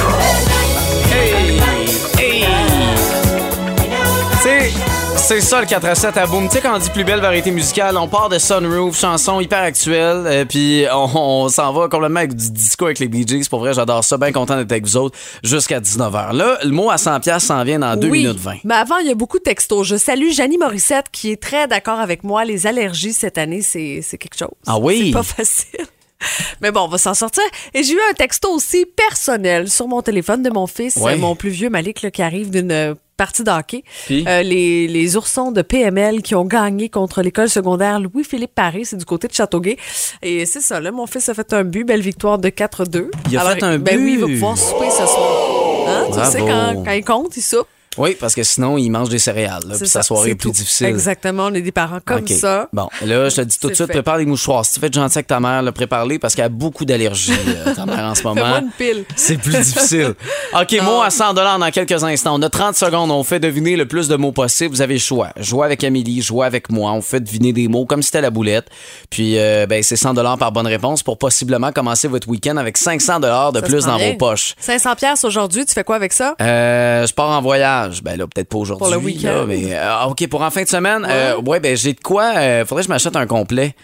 C'est, 5.25 5.41
ça 5.41 5.61
le 5.61 5.67
4 5.67 5.85
à 5.87 5.95
7 5.95 6.17
à 6.19 6.27
Boom. 6.27 6.49
Tu 6.49 6.57
sais, 6.57 6.61
quand 6.61 6.75
on 6.75 6.79
dit 6.79 6.91
plus 6.91 7.05
belle 7.05 7.21
variété 7.21 7.51
musicale, 7.53 7.97
on 7.97 8.07
part 8.09 8.29
de 8.29 8.39
Sunroof, 8.39 8.99
chanson 8.99 9.41
hyper 9.41 9.61
actuelle, 9.63 10.25
euh, 10.27 10.45
puis 10.45 10.85
on, 10.93 11.09
on 11.15 11.49
s'en 11.49 11.73
va 11.73 11.89
complètement 11.89 12.19
avec 12.21 12.35
du 12.35 12.51
disco 12.51 12.85
avec 12.87 12.99
les 12.99 13.09
Gees. 13.27 13.49
Pour 13.49 13.61
vrai, 13.61 13.73
j'adore 13.73 14.05
ça. 14.05 14.19
Bien 14.19 14.33
content 14.33 14.57
d'être 14.57 14.71
avec 14.73 14.85
vous 14.85 14.97
autres 14.97 15.17
jusqu'à 15.43 15.81
19h. 15.81 16.33
Là, 16.37 16.59
le 16.65 16.71
mot 16.71 16.91
à 16.91 16.97
100$ 16.97 17.39
s'en 17.39 17.63
vient 17.65 17.79
dans 17.79 17.97
2 17.97 18.09
oui. 18.09 18.25
minutes 18.25 18.41
20. 18.41 18.57
Mais 18.65 18.75
avant, 18.75 18.99
il 18.99 19.07
y 19.07 19.11
a 19.11 19.15
beaucoup 19.15 19.39
de 19.39 19.45
textos. 19.45 19.87
Je 19.87 19.97
salue 19.97 20.31
Janie 20.33 20.59
Morissette 20.59 21.07
qui 21.11 21.31
est 21.31 21.41
très 21.41 21.67
d'accord 21.67 22.01
avec 22.01 22.25
moi. 22.25 22.45
Les 22.45 22.67
allergies 22.67 23.13
cette 23.15 23.39
année, 23.39 23.63
c'est 23.63 24.01
c'est 24.03 24.19
quelque 24.19 24.37
chose. 24.37 24.51
Ah 24.67 24.79
oui? 24.79 25.05
C'est 25.07 25.13
pas 25.13 25.23
facile. 25.23 25.87
Mais 26.61 26.73
bon, 26.73 26.81
on 26.83 26.89
va 26.89 26.99
s'en 26.99 27.15
sortir. 27.15 27.43
Et 27.75 27.83
j'ai 27.85 27.95
eu 27.95 28.01
un 28.11 28.15
texto 28.15 28.51
aussi 28.53 28.85
personnel 28.87 29.71
sur 29.71 29.89
mon 29.89 30.03
téléphone 30.03 30.43
de 30.43 30.51
mon 30.51 30.67
fils, 30.67 30.97
Ouais. 30.97 31.17
mon 31.17 31.37
plus 31.37 31.51
vieux 31.51 31.71
Malik, 31.71 32.03
là, 32.03 32.11
qui 32.11 32.23
arrive 32.23 32.51
d'une 32.51 32.71
euh, 32.73 32.95
partie 33.17 33.45
d'hockey. 33.45 33.85
Euh, 34.11 34.43
les, 34.43 34.89
les 34.89 35.17
oursons 35.17 35.53
de 35.53 35.63
PML 35.63 36.23
qui 36.23 36.35
ont 36.35 36.45
gagné 36.45 36.89
contre 36.89 37.23
l'école 37.23 37.49
secondaire 37.49 38.01
Louis-Philippe 38.01 38.55
Paris, 38.55 38.85
c'est 38.87 38.97
du 38.97 39.05
côté 39.05 39.29
de 39.29 39.33
Châteauguay. 39.33 39.77
Et 40.23 40.47
c'est 40.47 40.61
ça, 40.61 40.81
là, 40.81 40.91
mon 40.91 41.07
fils 41.07 41.29
a 41.29 41.35
fait 41.35 41.53
un 41.53 41.65
but, 41.65 41.85
belle 41.85 42.01
victoire 42.01 42.39
de 42.39 42.49
4-2. 42.49 43.09
Il 43.31 43.37
a 43.37 43.41
Alors, 43.43 43.53
fait 43.55 43.63
un 43.63 43.79
Ben 43.79 43.99
oui, 44.03 44.15
il 44.15 44.21
va 44.21 44.27
but. 44.27 44.35
pouvoir 44.35 44.59
souper 44.59 44.91
ce 44.91 45.07
soir. 45.07 45.89
Hein? 45.89 46.07
Tu 46.13 46.31
sais, 46.31 46.39
quand, 46.41 46.83
quand 46.85 46.93
il 46.93 47.05
compte, 47.05 47.37
il 47.37 47.43
soupe. 47.43 47.67
Oui, 47.99 48.17
parce 48.19 48.35
que 48.35 48.43
sinon, 48.43 48.79
il 48.79 48.91
mange 48.91 49.09
des 49.09 49.19
céréales. 49.19 49.63
Là, 49.67 49.77
puis 49.79 49.89
ça, 49.89 50.01
sa 50.01 50.03
soirée 50.03 50.31
est 50.31 50.35
plus 50.35 50.51
tout. 50.51 50.57
difficile. 50.57 50.87
Exactement, 50.87 51.47
on 51.47 51.55
est 51.55 51.61
des 51.61 51.73
parents 51.73 52.01
comme 52.05 52.27
ça. 52.27 52.69
Bon, 52.73 52.89
là, 53.05 53.29
je 53.29 53.37
te 53.37 53.41
dis 53.43 53.59
tout 53.59 53.69
de 53.69 53.75
suite, 53.75 53.87
fait. 53.87 53.93
prépare 53.93 54.19
les 54.19 54.27
mouchoirs. 54.27 54.65
Si 54.65 54.75
tu 54.75 54.81
fais 54.81 54.87
être 54.87 54.95
gentil 54.95 55.19
avec 55.19 55.27
ta 55.27 55.41
mère, 55.41 55.63
là, 55.63 55.73
prépare-les 55.73 56.19
parce 56.19 56.35
qu'elle 56.35 56.47
a 56.47 56.49
beaucoup 56.49 56.85
d'allergies, 56.85 57.33
euh, 57.67 57.75
ta 57.75 57.87
mère, 57.87 58.05
en 58.05 58.15
ce 58.15 58.23
moment. 58.23 58.59
Une 58.59 58.71
pile. 58.77 59.05
C'est 59.17 59.37
plus 59.37 59.59
difficile. 59.59 60.15
OK, 60.59 60.83
mot 60.83 61.03
à 61.03 61.11
100 61.11 61.35
dans 61.35 61.71
quelques 61.71 62.03
instants. 62.05 62.35
On 62.39 62.43
a 62.43 62.49
30 62.49 62.77
secondes. 62.77 63.11
On 63.11 63.25
fait 63.25 63.41
deviner 63.41 63.77
le 63.77 63.87
plus 63.87 64.09
de 64.09 64.17
mots 64.17 64.33
possible. 64.33 64.75
Vous 64.75 64.83
avez 64.83 64.95
le 64.95 65.01
choix. 65.01 65.31
Jouer 65.37 65.67
avec 65.67 65.85
Amélie, 65.85 66.23
jouer 66.23 66.47
avec 66.47 66.71
moi. 66.71 66.93
On 66.93 67.03
fait 67.03 67.21
deviner 67.21 67.53
des 67.53 67.69
mots 67.69 67.85
comme 67.87 68.03
si 68.03 68.07
c'était 68.07 68.21
la 68.21 68.31
boulette. 68.31 68.69
Puis, 69.11 69.39
euh, 69.39 69.67
ben, 69.67 69.83
c'est 69.83 69.97
100 69.97 70.15
par 70.37 70.53
bonne 70.53 70.67
réponse 70.67 71.03
pour 71.03 71.19
possiblement 71.19 71.73
commencer 71.73 72.09
votre 72.09 72.29
week-end 72.29 72.57
avec 72.57 72.77
500 72.77 73.21
de 73.21 73.27
Ça 73.27 73.51
plus 73.63 73.85
dans 73.87 73.97
bien. 73.97 74.13
vos 74.13 74.17
poches. 74.17 74.55
500 74.59 74.95
pièces 74.97 75.25
aujourd'hui, 75.25 75.65
tu 75.65 75.73
fais 75.73 75.85
quoi 75.85 75.97
avec 75.97 76.13
ça? 76.13 76.35
Euh, 76.41 77.07
je 77.07 77.13
pars 77.13 77.31
en 77.31 77.41
voyage. 77.41 77.82
Ben 78.03 78.17
là, 78.19 78.27
peut-être 78.27 78.49
pas 78.49 78.59
aujourd'hui. 78.59 78.85
Pour 78.85 78.95
le 78.95 79.05
week-end. 79.05 79.29
là, 79.35 79.45
mais 79.47 79.75
euh, 79.75 80.05
OK, 80.07 80.27
pour 80.29 80.43
en 80.43 80.51
fin 80.51 80.63
de 80.63 80.69
semaine, 80.69 81.07
euh, 81.09 81.41
ouais, 81.41 81.61
ben 81.61 81.77
j'ai 81.77 81.93
de 81.93 82.01
quoi. 82.01 82.33
euh, 82.37 82.65
faudrait 82.65 82.83
que 82.83 82.89
je 82.89 82.93
m'achète 82.93 83.17
un 83.17 83.27
complet. 83.27 83.75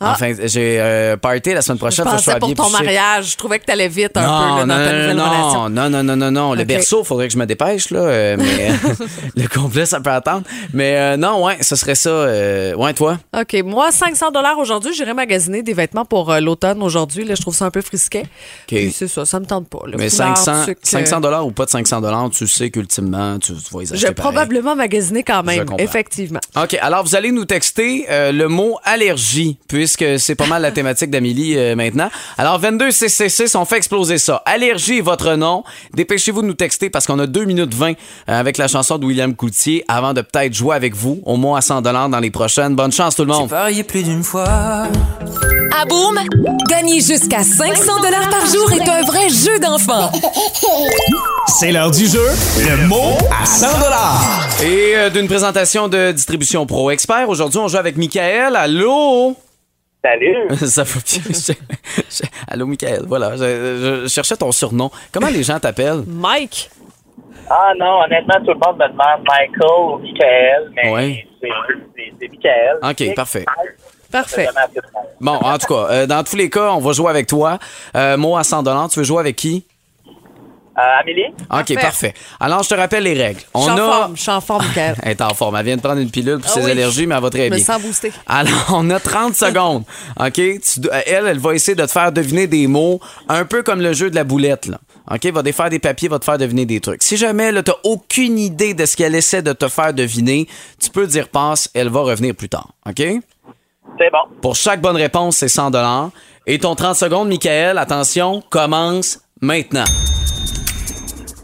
Ah. 0.00 0.12
Enfin, 0.12 0.32
j'ai 0.44 0.78
euh, 0.80 1.16
party 1.16 1.54
la 1.54 1.60
semaine 1.62 1.76
Je 1.78 1.80
prochaine. 1.82 2.04
je 2.06 2.10
pensais 2.12 2.38
pour 2.38 2.54
ton 2.54 2.70
mariage. 2.70 3.32
Je 3.32 3.36
trouvais 3.36 3.58
que 3.58 3.64
t'allais 3.64 3.88
vite 3.88 4.16
un 4.16 4.20
non, 4.22 4.26
peu 4.28 4.58
là, 4.60 4.64
dans 4.64 4.84
ta 4.84 4.92
non, 4.92 4.98
nouvelle 5.00 5.16
non, 5.16 5.24
relation. 5.28 5.68
non, 5.70 5.90
non, 5.90 6.02
non, 6.04 6.16
non, 6.16 6.30
non. 6.30 6.54
Le 6.54 6.60
OK. 6.62 6.66
berceau, 6.68 7.02
faudrait 7.02 7.26
que 7.26 7.32
je 7.34 7.38
me 7.38 7.46
dépêche, 7.46 7.90
là. 7.90 7.98
euh, 8.00 8.36
mais 8.38 8.70
le 9.34 9.48
complet, 9.48 9.86
ça 9.86 9.98
peut 10.00 10.10
attendre. 10.10 10.42
Mais 10.72 10.94
euh, 10.96 11.16
non, 11.16 11.44
ouais, 11.44 11.58
ce 11.62 11.74
serait 11.74 11.96
ça. 11.96 12.10
euh, 12.10 12.74
ouais, 12.76 12.94
toi? 12.94 13.18
OK, 13.36 13.56
moi, 13.64 13.90
500 13.90 14.26
aujourd'hui, 14.60 14.94
j'irai 14.94 15.14
magasiner 15.14 15.62
des 15.64 15.72
vêtements 15.74 16.04
pour 16.04 16.32
l'automne 16.40 16.80
aujourd'hui. 16.80 17.24
Là, 17.24 17.34
je 17.34 17.40
trouve 17.40 17.56
ça 17.56 17.64
un 17.64 17.70
peu 17.72 17.82
frisquet. 17.82 18.22
Puis 18.68 18.92
c'est 18.92 19.08
ça, 19.08 19.24
ça 19.26 19.40
me 19.40 19.46
tente 19.46 19.68
pas. 19.68 19.80
là. 19.88 19.96
Mais 19.98 20.10
Foulard, 20.10 20.36
500, 20.38 20.64
sucre, 20.64 20.80
500 20.84 21.20
dollars 21.20 21.44
ou 21.44 21.50
pas 21.50 21.64
de 21.64 21.70
500 21.70 22.00
dollars, 22.02 22.30
tu 22.30 22.46
sais 22.46 22.70
qu'ultimement, 22.70 23.36
tu, 23.40 23.52
tu 23.52 23.74
vas 23.74 23.80
les 23.80 23.86
Je 23.86 23.94
acheter 23.94 24.06
vais 24.08 24.14
pareil. 24.14 24.32
probablement 24.32 24.76
magasiner 24.76 25.24
quand 25.24 25.40
Je 25.40 25.46
même, 25.46 25.66
effectivement. 25.78 26.38
OK, 26.56 26.78
alors 26.80 27.02
vous 27.02 27.16
allez 27.16 27.32
nous 27.32 27.46
texter 27.46 28.06
le 28.08 28.46
mot 28.46 28.78
allergie, 28.84 29.58
puisque 29.66 29.87
c'est 30.18 30.34
pas 30.34 30.46
mal 30.46 30.62
la 30.62 30.70
thématique 30.70 31.10
d'Amélie 31.10 31.56
euh, 31.56 31.74
maintenant. 31.74 32.10
Alors 32.36 32.58
22 32.58 32.88
CC6, 32.88 33.56
on 33.56 33.64
fait 33.64 33.76
exploser 33.76 34.18
ça. 34.18 34.42
Allergie 34.44 34.98
est 34.98 35.02
votre 35.02 35.34
nom. 35.34 35.64
Dépêchez-vous 35.94 36.42
de 36.42 36.46
nous 36.46 36.54
texter 36.54 36.90
parce 36.90 37.06
qu'on 37.06 37.18
a 37.18 37.26
2 37.26 37.44
minutes 37.44 37.74
20 37.74 37.90
euh, 37.90 37.94
avec 38.26 38.58
la 38.58 38.68
chanson 38.68 38.98
de 38.98 39.06
William 39.06 39.34
Coutier 39.34 39.84
avant 39.88 40.14
de 40.14 40.20
peut-être 40.20 40.54
jouer 40.54 40.76
avec 40.76 40.94
vous 40.94 41.20
au 41.24 41.36
moins 41.36 41.58
à 41.58 41.60
100 41.60 41.82
dans 41.82 42.20
les 42.20 42.30
prochaines. 42.30 42.74
Bonne 42.74 42.92
chance 42.92 43.16
tout 43.16 43.24
le 43.24 43.32
monde. 43.32 43.48
Parié 43.48 43.82
plus 43.82 44.02
d'une 44.02 44.22
fois. 44.22 44.88
À 45.80 45.84
Boom, 45.84 46.18
gagner 46.68 47.00
jusqu'à 47.00 47.42
500 47.44 48.00
dollars 48.00 48.28
par 48.30 48.46
jour 48.46 48.72
est 48.72 48.88
un 48.88 49.02
vrai 49.02 49.28
jeu 49.28 49.58
d'enfant. 49.60 50.10
C'est 51.46 51.70
l'heure 51.72 51.90
du 51.90 52.06
jeu. 52.06 52.26
Le 52.58 52.88
mot 52.88 53.12
à 53.40 53.46
100 53.46 53.66
Et 54.64 54.96
euh, 54.96 55.10
d'une 55.10 55.28
présentation 55.28 55.88
de 55.88 56.12
Distribution 56.12 56.66
Pro 56.66 56.90
Expert, 56.90 57.28
aujourd'hui 57.28 57.58
on 57.58 57.68
joue 57.68 57.76
avec 57.76 57.96
Michael. 57.96 58.56
Allô? 58.56 59.36
Salut! 60.04 60.56
Ça 60.66 60.84
je- 60.84 62.22
Allô, 62.46 62.66
Michael. 62.66 63.02
Voilà, 63.06 63.36
je, 63.36 64.02
je 64.04 64.08
cherchais 64.08 64.36
ton 64.36 64.52
surnom. 64.52 64.90
Comment 65.12 65.28
les 65.28 65.42
gens 65.42 65.58
t'appellent? 65.58 66.04
Mike. 66.06 66.70
Ah 67.50 67.72
non, 67.78 68.02
honnêtement, 68.04 68.36
tout 68.44 68.52
le 68.52 68.58
monde 68.64 68.78
me 68.78 68.88
demande 68.88 69.24
Michael 69.26 69.94
ou 69.94 69.98
Michael, 69.98 70.72
mais 70.76 70.92
Ouais. 70.92 71.26
c'est, 71.40 72.28
Michael. 72.28 72.76
OK, 72.82 73.14
parfait. 73.14 73.44
Parfait. 74.12 74.48
Bon, 75.20 75.32
en 75.32 75.58
tout 75.58 75.66
cas, 75.66 75.86
euh, 75.90 76.06
dans 76.06 76.22
tous 76.24 76.36
les 76.36 76.48
cas, 76.48 76.70
on 76.72 76.78
va 76.80 76.92
jouer 76.92 77.10
avec 77.10 77.26
toi. 77.26 77.58
Euh, 77.96 78.16
mot 78.16 78.36
à 78.36 78.44
100 78.44 78.88
Tu 78.88 78.98
veux 79.00 79.04
jouer 79.04 79.20
avec 79.20 79.36
qui? 79.36 79.66
Euh, 80.78 81.00
Amélie? 81.00 81.24
OK, 81.26 81.36
Parfait. 81.48 81.74
parfait. 81.74 82.14
Alors, 82.38 82.62
je 82.62 82.68
te 82.68 82.74
rappelle 82.74 83.02
les 83.02 83.14
règles. 83.14 83.40
Je 83.40 83.60
suis 83.60 83.68
On 83.70 83.72
en 83.72 83.76
a. 83.76 83.92
forme, 83.92 84.16
je 84.16 84.22
suis 84.22 84.30
en 84.30 84.40
forme, 84.40 84.64
Michael. 84.68 84.94
Elle 85.02 85.10
est 85.10 85.20
en 85.22 85.34
forme. 85.34 85.56
Elle 85.56 85.64
vient 85.66 85.76
de 85.76 85.80
prendre 85.82 86.00
une 86.00 86.10
pilule 86.10 86.38
pour 86.38 86.50
Ah 86.52 86.54
ses 86.54 86.64
oui. 86.64 86.70
allergies, 86.70 87.06
mais 87.08 87.16
elle 87.16 87.22
va 87.22 87.30
très 87.30 87.46
Je 87.46 87.50
me 87.50 87.56
bien. 87.56 87.64
sens 87.64 87.82
boostée. 87.82 88.12
Alors, 88.28 88.66
on 88.74 88.88
a 88.90 89.00
30 89.00 89.34
secondes. 89.34 89.82
OK? 90.20 90.32
Tu 90.34 90.80
dois- 90.80 90.94
elle, 91.06 91.26
elle 91.26 91.38
va 91.40 91.54
essayer 91.54 91.74
de 91.74 91.84
te 91.84 91.90
faire 91.90 92.12
deviner 92.12 92.46
des 92.46 92.66
mots, 92.68 93.00
un 93.28 93.44
peu 93.44 93.62
comme 93.64 93.80
le 93.80 93.92
jeu 93.92 94.08
de 94.10 94.14
la 94.14 94.22
boulette, 94.24 94.66
là. 94.66 94.78
OK? 95.10 95.24
Va 95.32 95.42
défaire 95.42 95.70
des 95.70 95.78
papiers, 95.80 96.08
va 96.08 96.18
te 96.20 96.24
faire 96.24 96.38
deviner 96.38 96.64
des 96.66 96.80
trucs. 96.80 97.02
Si 97.02 97.16
jamais, 97.16 97.50
là, 97.50 97.62
t'as 97.62 97.72
aucune 97.82 98.38
idée 98.38 98.74
de 98.74 98.86
ce 98.86 98.94
qu'elle 98.96 99.14
essaie 99.16 99.42
de 99.42 99.52
te 99.54 99.66
faire 99.68 99.92
deviner, 99.94 100.46
tu 100.80 100.90
peux 100.90 101.06
dire 101.06 101.28
passe, 101.28 101.70
elle 101.74 101.88
va 101.88 102.00
revenir 102.00 102.34
plus 102.34 102.48
tard. 102.50 102.68
OK? 102.86 102.98
C'est 102.98 104.10
bon. 104.12 104.36
Pour 104.42 104.54
chaque 104.54 104.80
bonne 104.80 104.96
réponse, 104.96 105.38
c'est 105.38 105.48
100 105.48 105.72
Et 106.46 106.58
ton 106.58 106.74
30 106.76 106.94
secondes, 106.94 107.28
Michael, 107.28 107.78
attention, 107.78 108.42
commence 108.50 109.18
maintenant. 109.40 109.84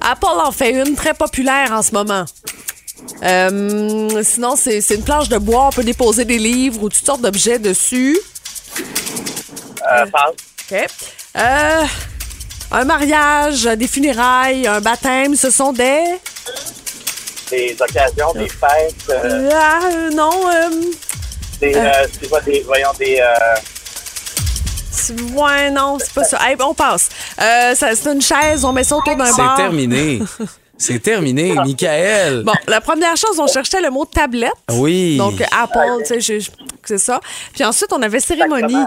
Apple 0.05 0.27
en 0.27 0.53
fait 0.53 0.73
une 0.73 0.95
très 0.95 1.14
populaire 1.14 1.73
en 1.73 1.83
ce 1.83 1.93
moment. 1.93 2.25
Euh, 3.23 4.23
sinon, 4.23 4.57
c'est 4.57 4.79
une 4.90 5.03
planche 5.03 5.29
de 5.29 5.38
bois. 5.38 5.69
On 5.69 5.71
peut 5.71 5.85
déposer 5.85 6.25
des 6.25 6.38
livres 6.38 6.83
ou 6.83 6.88
toutes 6.88 7.05
sortes 7.05 7.23
d'objets 7.23 7.59
dessus. 7.59 8.19
Euh. 8.81 10.05
OK. 10.05 10.87
Euh, 11.37 11.85
un 12.71 12.85
mariage, 12.85 13.64
des 13.64 13.88
funérailles, 13.88 14.67
un 14.67 14.81
baptême, 14.81 15.37
ce 15.37 15.51
sont 15.51 15.73
des... 15.73 16.05
Des 17.51 17.77
occasions, 17.79 18.33
des 18.35 18.49
fêtes, 18.49 18.95
euh, 19.11 19.51
Ah, 19.53 19.81
non, 20.12 20.31
des, 21.61 21.75
c'est 22.21 22.29
quoi, 22.29 22.40
des, 22.40 22.62
voyons, 22.62 22.88
des, 22.99 23.21
ouais, 25.35 25.70
non, 25.70 25.98
c'est 25.98 26.12
pas 26.12 26.24
ça. 26.24 26.38
Hey, 26.48 26.57
on 26.61 26.74
passe. 26.74 27.09
Euh, 27.40 27.74
c'est 27.74 28.12
une 28.12 28.22
chaise, 28.22 28.64
on 28.64 28.72
met 28.72 28.85
ça 28.85 28.96
autour 28.96 29.16
d'un 29.16 29.33
bar. 29.33 29.54
C'est 29.57 29.62
terminé. 29.62 30.20
C'est 30.76 30.98
terminé, 30.98 31.54
Michael. 31.54 32.42
Bon, 32.44 32.52
la 32.66 32.80
première 32.80 33.16
chose, 33.16 33.38
on 33.38 33.46
cherchait 33.46 33.80
le 33.80 33.90
mot 33.90 34.04
tablette. 34.04 34.52
Oui. 34.72 35.16
Donc, 35.16 35.40
Apple, 35.40 36.02
tu 36.07 36.20
sais, 36.20 36.38
c'est 36.85 36.98
ça. 36.98 37.20
Puis 37.52 37.64
ensuite, 37.64 37.92
on 37.92 38.02
avait 38.02 38.20
cérémonie. 38.20 38.85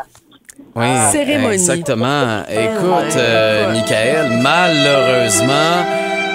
Oui, 0.76 0.86
Cérémonie. 1.12 1.54
Exactement. 1.54 2.44
Écoute, 2.50 3.16
euh, 3.16 3.72
Michael, 3.72 4.40
malheureusement, 4.42 5.86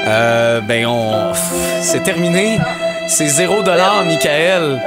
euh, 0.06 0.60
ben 0.62 0.86
on, 0.86 1.32
c'est 1.80 2.02
terminé. 2.02 2.58
C'est 3.06 3.28
zéro 3.28 3.62
dollar, 3.62 4.04
Michael. 4.04 4.80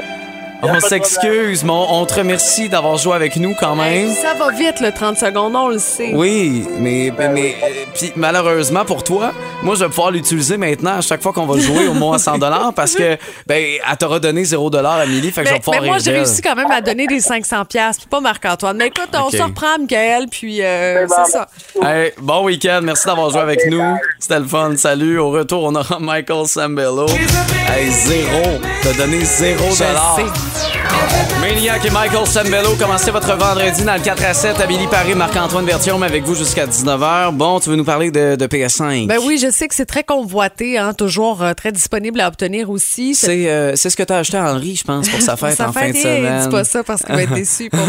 On 0.68 0.80
s'excuse, 0.80 1.64
mais 1.64 1.72
on, 1.72 2.02
on 2.02 2.06
te 2.06 2.16
remercie 2.16 2.70
d'avoir 2.70 2.98
joué 2.98 3.14
avec 3.16 3.36
nous 3.38 3.54
quand 3.60 3.76
même. 3.76 4.12
Ça 4.14 4.34
va 4.34 4.52
vite, 4.52 4.80
le 4.82 4.92
30 4.92 5.18
secondes, 5.18 5.56
on 5.56 5.70
le 5.70 5.80
sait. 5.80 6.12
Oui, 6.14 6.66
mais, 6.80 7.12
mais, 7.18 7.30
mais, 7.30 7.56
euh, 7.64 7.68
puis 7.94 8.12
malheureusement 8.16 8.86
pour 8.86 9.04
toi, 9.04 9.32
moi 9.64 9.76
je 9.76 9.82
vais 9.84 9.90
pouvoir 9.90 10.12
l'utiliser 10.12 10.58
maintenant 10.58 10.98
à 10.98 11.02
chaque 11.02 11.22
fois 11.22 11.34
qu'on 11.34 11.46
va 11.46 11.60
jouer 11.60 11.88
au 11.88 11.94
moins 11.94 12.18
100 12.18 12.38
dollars 12.40 12.74
parce 12.74 12.96
que 12.96 13.18
ben 13.48 13.64
elle 13.90 13.98
t'aura 13.98 14.20
donné 14.20 14.44
0 14.44 14.70
dollar 14.70 15.00
Amélie, 15.00 15.32
fait 15.32 15.44
que 15.44 15.50
je 15.50 15.54
vais 15.54 15.60
pouvoir 15.60 15.82
mais 15.82 15.88
moi, 15.90 15.98
j'ai 16.00 16.12
réussi 16.12 16.42
quand 16.42 16.56
même 16.56 16.72
à 16.72 16.82
donner 16.82 17.08
des 17.08 17.20
500 17.20 17.66
pièces, 17.66 18.00
pas 18.10 18.20
Marc-Antoine. 18.20 18.78
Mais 18.78 18.88
écoute, 18.88 19.10
on 19.14 19.28
Ok. 19.28 19.32
se 19.36 19.42
reprend, 19.42 19.78
Michael, 19.80 20.28
puis 20.30 20.62
euh, 20.62 21.06
c'est 21.08 21.32
ça. 21.32 21.48
Hey, 21.84 22.12
bon 22.20 22.44
week-end, 22.46 22.80
merci 22.84 23.06
d'avoir 23.06 23.30
joué 23.30 23.42
avec 23.42 23.60
nous. 23.70 23.82
C'était 24.20 24.40
le 24.40 24.46
fun. 24.46 24.76
Salut. 24.78 25.20
Au 25.20 25.30
retour, 25.32 25.64
on 25.64 25.76
aura 25.76 26.00
Michael 26.00 26.48
Sambello. 26.48 27.06
Hey, 27.68 27.90
zéro. 27.92 28.60
T'as 28.84 28.94
donné 28.94 29.24
zéro 29.24 29.66
Je 29.72 29.80
dollar. 29.80 30.16
Maniac 31.42 31.86
et 31.86 31.90
Michael 31.90 32.26
Sambello, 32.26 32.76
commencez 32.80 33.12
votre 33.12 33.36
vendredi 33.36 33.84
dans 33.84 33.94
le 33.96 34.00
4 34.00 34.26
à 34.26 34.34
7 34.34 34.60
à 34.60 34.66
Billy 34.66 34.88
Paris, 34.88 35.14
Marc-Antoine 35.14 35.66
Berthiaume 35.66 36.02
avec 36.04 36.24
vous 36.24 36.34
jusqu'à 36.36 36.66
19h. 36.66 37.32
Bon, 37.34 37.60
tu 37.60 37.70
veux 37.70 37.76
nous 37.76 37.84
parler 37.84 38.10
de, 38.10 38.36
de 38.36 38.48
PS5? 38.48 39.08
Ben 39.08 39.20
oui, 39.24 39.38
je 39.38 39.52
sais 39.52 39.68
que 39.68 39.76
c'est 39.76 39.86
très 39.86 40.04
convoité, 40.04 40.78
hein, 40.78 40.94
toujours 40.94 41.44
euh, 41.44 41.54
très 41.54 41.72
disponible 41.72 42.20
à 42.20 42.28
obtenir 42.28 42.70
aussi. 42.70 43.16
C'est 43.16 43.50
euh, 43.50 43.76
ce 43.76 43.96
que 43.96 44.04
t'as 44.04 44.20
acheté 44.20 44.38
à 44.38 44.54
Henri, 44.54 44.76
je 44.76 44.84
pense, 44.84 45.08
pour 45.08 45.22
sa 45.22 45.36
fête 45.38 45.56
Sa 45.58 45.70
en 45.70 45.72
fin 45.72 45.90
de 45.90 45.94
fête, 45.94 46.02
semaine. 46.02 46.44
Dis 46.44 46.50
pas 46.50 46.64
ça 46.64 46.84
parce 46.84 47.04
qu'il 47.04 47.14
va 47.14 47.24
être 47.24 47.34
déçu, 47.34 47.70
pour. 47.70 47.80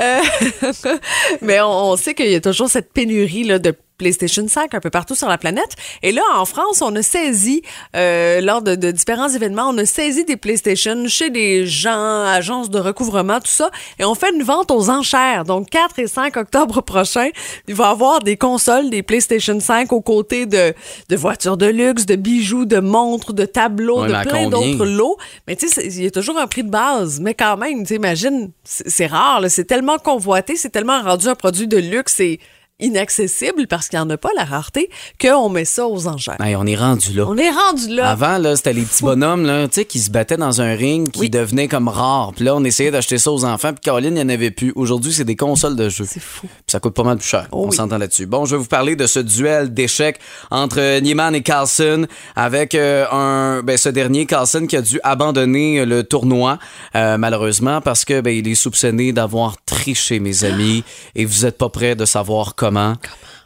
Euh, 0.00 0.20
mais 1.42 1.60
on, 1.60 1.92
on 1.92 1.96
sait 1.96 2.14
qu'il 2.14 2.30
y 2.30 2.34
a 2.34 2.40
toujours 2.40 2.68
cette 2.68 2.92
pénurie 2.92 3.44
là, 3.44 3.58
de 3.58 3.74
PlayStation 3.98 4.46
5 4.46 4.74
un 4.74 4.80
peu 4.80 4.90
partout 4.90 5.14
sur 5.14 5.28
la 5.28 5.38
planète. 5.38 5.74
Et 6.02 6.12
là, 6.12 6.22
en 6.36 6.44
France, 6.44 6.82
on 6.82 6.94
a 6.96 7.02
saisi, 7.02 7.62
euh, 7.94 8.40
lors 8.40 8.62
de, 8.62 8.74
de 8.74 8.90
différents 8.90 9.28
événements, 9.28 9.68
on 9.68 9.78
a 9.78 9.86
saisi 9.86 10.24
des 10.24 10.36
PlayStation 10.36 11.06
chez 11.08 11.30
des 11.30 11.66
gens, 11.66 12.24
agences 12.24 12.70
de 12.70 12.78
recouvrement, 12.78 13.40
tout 13.40 13.46
ça, 13.46 13.70
et 13.98 14.04
on 14.04 14.14
fait 14.14 14.32
une 14.34 14.42
vente 14.42 14.70
aux 14.70 14.90
enchères. 14.90 15.44
Donc, 15.44 15.70
4 15.70 15.98
et 15.98 16.06
5 16.06 16.36
octobre 16.36 16.80
prochain, 16.82 17.28
il 17.68 17.74
va 17.74 17.88
y 17.88 17.90
avoir 17.90 18.20
des 18.20 18.36
consoles, 18.36 18.90
des 18.90 19.02
PlayStation 19.02 19.58
5 19.60 19.92
aux 19.92 20.00
côtés 20.00 20.46
de, 20.46 20.74
de 21.08 21.16
voitures 21.16 21.56
de 21.56 21.66
luxe, 21.66 22.06
de 22.06 22.16
bijoux, 22.16 22.64
de 22.64 22.78
montres, 22.80 23.32
de 23.32 23.44
tableaux, 23.44 24.00
Ouais, 24.02 24.08
de 24.08 24.12
plein 24.28 24.42
d'autres 24.50 24.84
lots. 24.86 25.16
Mais 25.46 25.56
tu 25.56 25.68
sais, 25.68 25.80
c'est- 25.82 25.86
il 25.86 26.04
y 26.04 26.06
a 26.06 26.10
toujours 26.10 26.38
un 26.38 26.46
prix 26.46 26.62
de 26.64 26.70
base. 26.70 27.20
Mais 27.20 27.34
quand 27.34 27.56
même, 27.56 27.80
tu 27.82 27.88
sais, 27.88 27.94
imagine, 27.96 28.50
c'est 28.64 28.88
c'est 28.96 29.06
rare, 29.06 29.40
là, 29.42 29.48
c'est 29.50 29.64
tellement 29.64 29.98
convoité, 29.98 30.56
c'est 30.56 30.70
tellement 30.70 31.02
rendu 31.02 31.28
un 31.28 31.34
produit 31.34 31.66
de 31.68 31.76
luxe 31.76 32.18
et 32.20 32.40
inaccessible 32.78 33.66
parce 33.68 33.88
qu'il 33.88 33.98
n'y 33.98 34.04
en 34.04 34.10
a 34.10 34.16
pas 34.16 34.28
la 34.36 34.44
rareté 34.44 34.90
qu'on 35.20 35.48
met 35.48 35.64
ça 35.64 35.86
aux 35.86 36.06
enchères. 36.08 36.36
Hey, 36.40 36.56
on 36.56 36.66
est 36.66 36.76
rendu 36.76 37.12
là. 37.14 37.24
On 37.26 37.36
est 37.36 37.50
rendu 37.50 37.88
là. 37.88 38.10
Avant, 38.10 38.38
là, 38.38 38.54
c'était 38.56 38.74
les 38.74 38.82
petits 38.82 39.02
bonhommes 39.02 39.46
là, 39.46 39.66
tu 39.66 39.74
sais, 39.74 39.84
qui 39.84 39.98
se 39.98 40.10
battaient 40.10 40.36
dans 40.36 40.60
un 40.60 40.74
ring 40.74 41.10
qui 41.10 41.30
devenaient 41.30 41.68
comme 41.68 41.88
rares. 41.88 42.32
Puis 42.34 42.44
là, 42.44 42.54
on 42.54 42.64
essayait 42.64 42.90
d'acheter 42.90 43.18
ça 43.18 43.32
aux 43.32 43.44
enfants. 43.44 43.72
Puis 43.72 43.80
Caroline, 43.82 44.16
il 44.16 44.24
n'y 44.24 44.32
en 44.32 44.34
avait 44.34 44.50
plus. 44.50 44.72
Aujourd'hui, 44.76 45.12
c'est 45.12 45.24
des 45.24 45.36
consoles 45.36 45.76
de 45.76 45.88
jeux. 45.88 46.06
C'est 46.06 46.20
fou. 46.20 46.46
Puis 46.46 46.64
ça 46.66 46.80
coûte 46.80 46.94
pas 46.94 47.02
mal 47.02 47.16
plus 47.16 47.28
cher. 47.28 47.48
Oh 47.52 47.64
on 47.64 47.70
oui. 47.70 47.76
s'entend 47.76 47.98
là-dessus. 47.98 48.26
Bon, 48.26 48.44
je 48.44 48.56
vais 48.56 48.60
vous 48.60 48.68
parler 48.68 48.94
de 48.94 49.06
ce 49.06 49.20
duel 49.20 49.72
d'échecs 49.72 50.18
entre 50.50 51.00
Niemann 51.00 51.34
et 51.34 51.42
Carlson 51.42 52.06
avec 52.34 52.74
euh, 52.74 53.06
un, 53.10 53.62
ben, 53.62 53.78
ce 53.78 53.88
dernier, 53.88 54.26
Carlson, 54.26 54.66
qui 54.66 54.76
a 54.76 54.82
dû 54.82 55.00
abandonner 55.02 55.86
le 55.86 56.02
tournoi, 56.04 56.58
euh, 56.94 57.16
malheureusement, 57.16 57.80
parce 57.80 58.04
que 58.04 58.20
ben, 58.20 58.34
il 58.36 58.46
est 58.48 58.54
soupçonné 58.54 59.12
d'avoir 59.12 59.56
triché, 59.64 60.20
mes 60.20 60.44
amis. 60.44 60.84
Et 61.14 61.24
vous 61.24 61.46
êtes 61.46 61.56
pas 61.56 61.70
prêts 61.70 61.94
de 61.94 62.04
savoir 62.04 62.54
comment. 62.66 62.96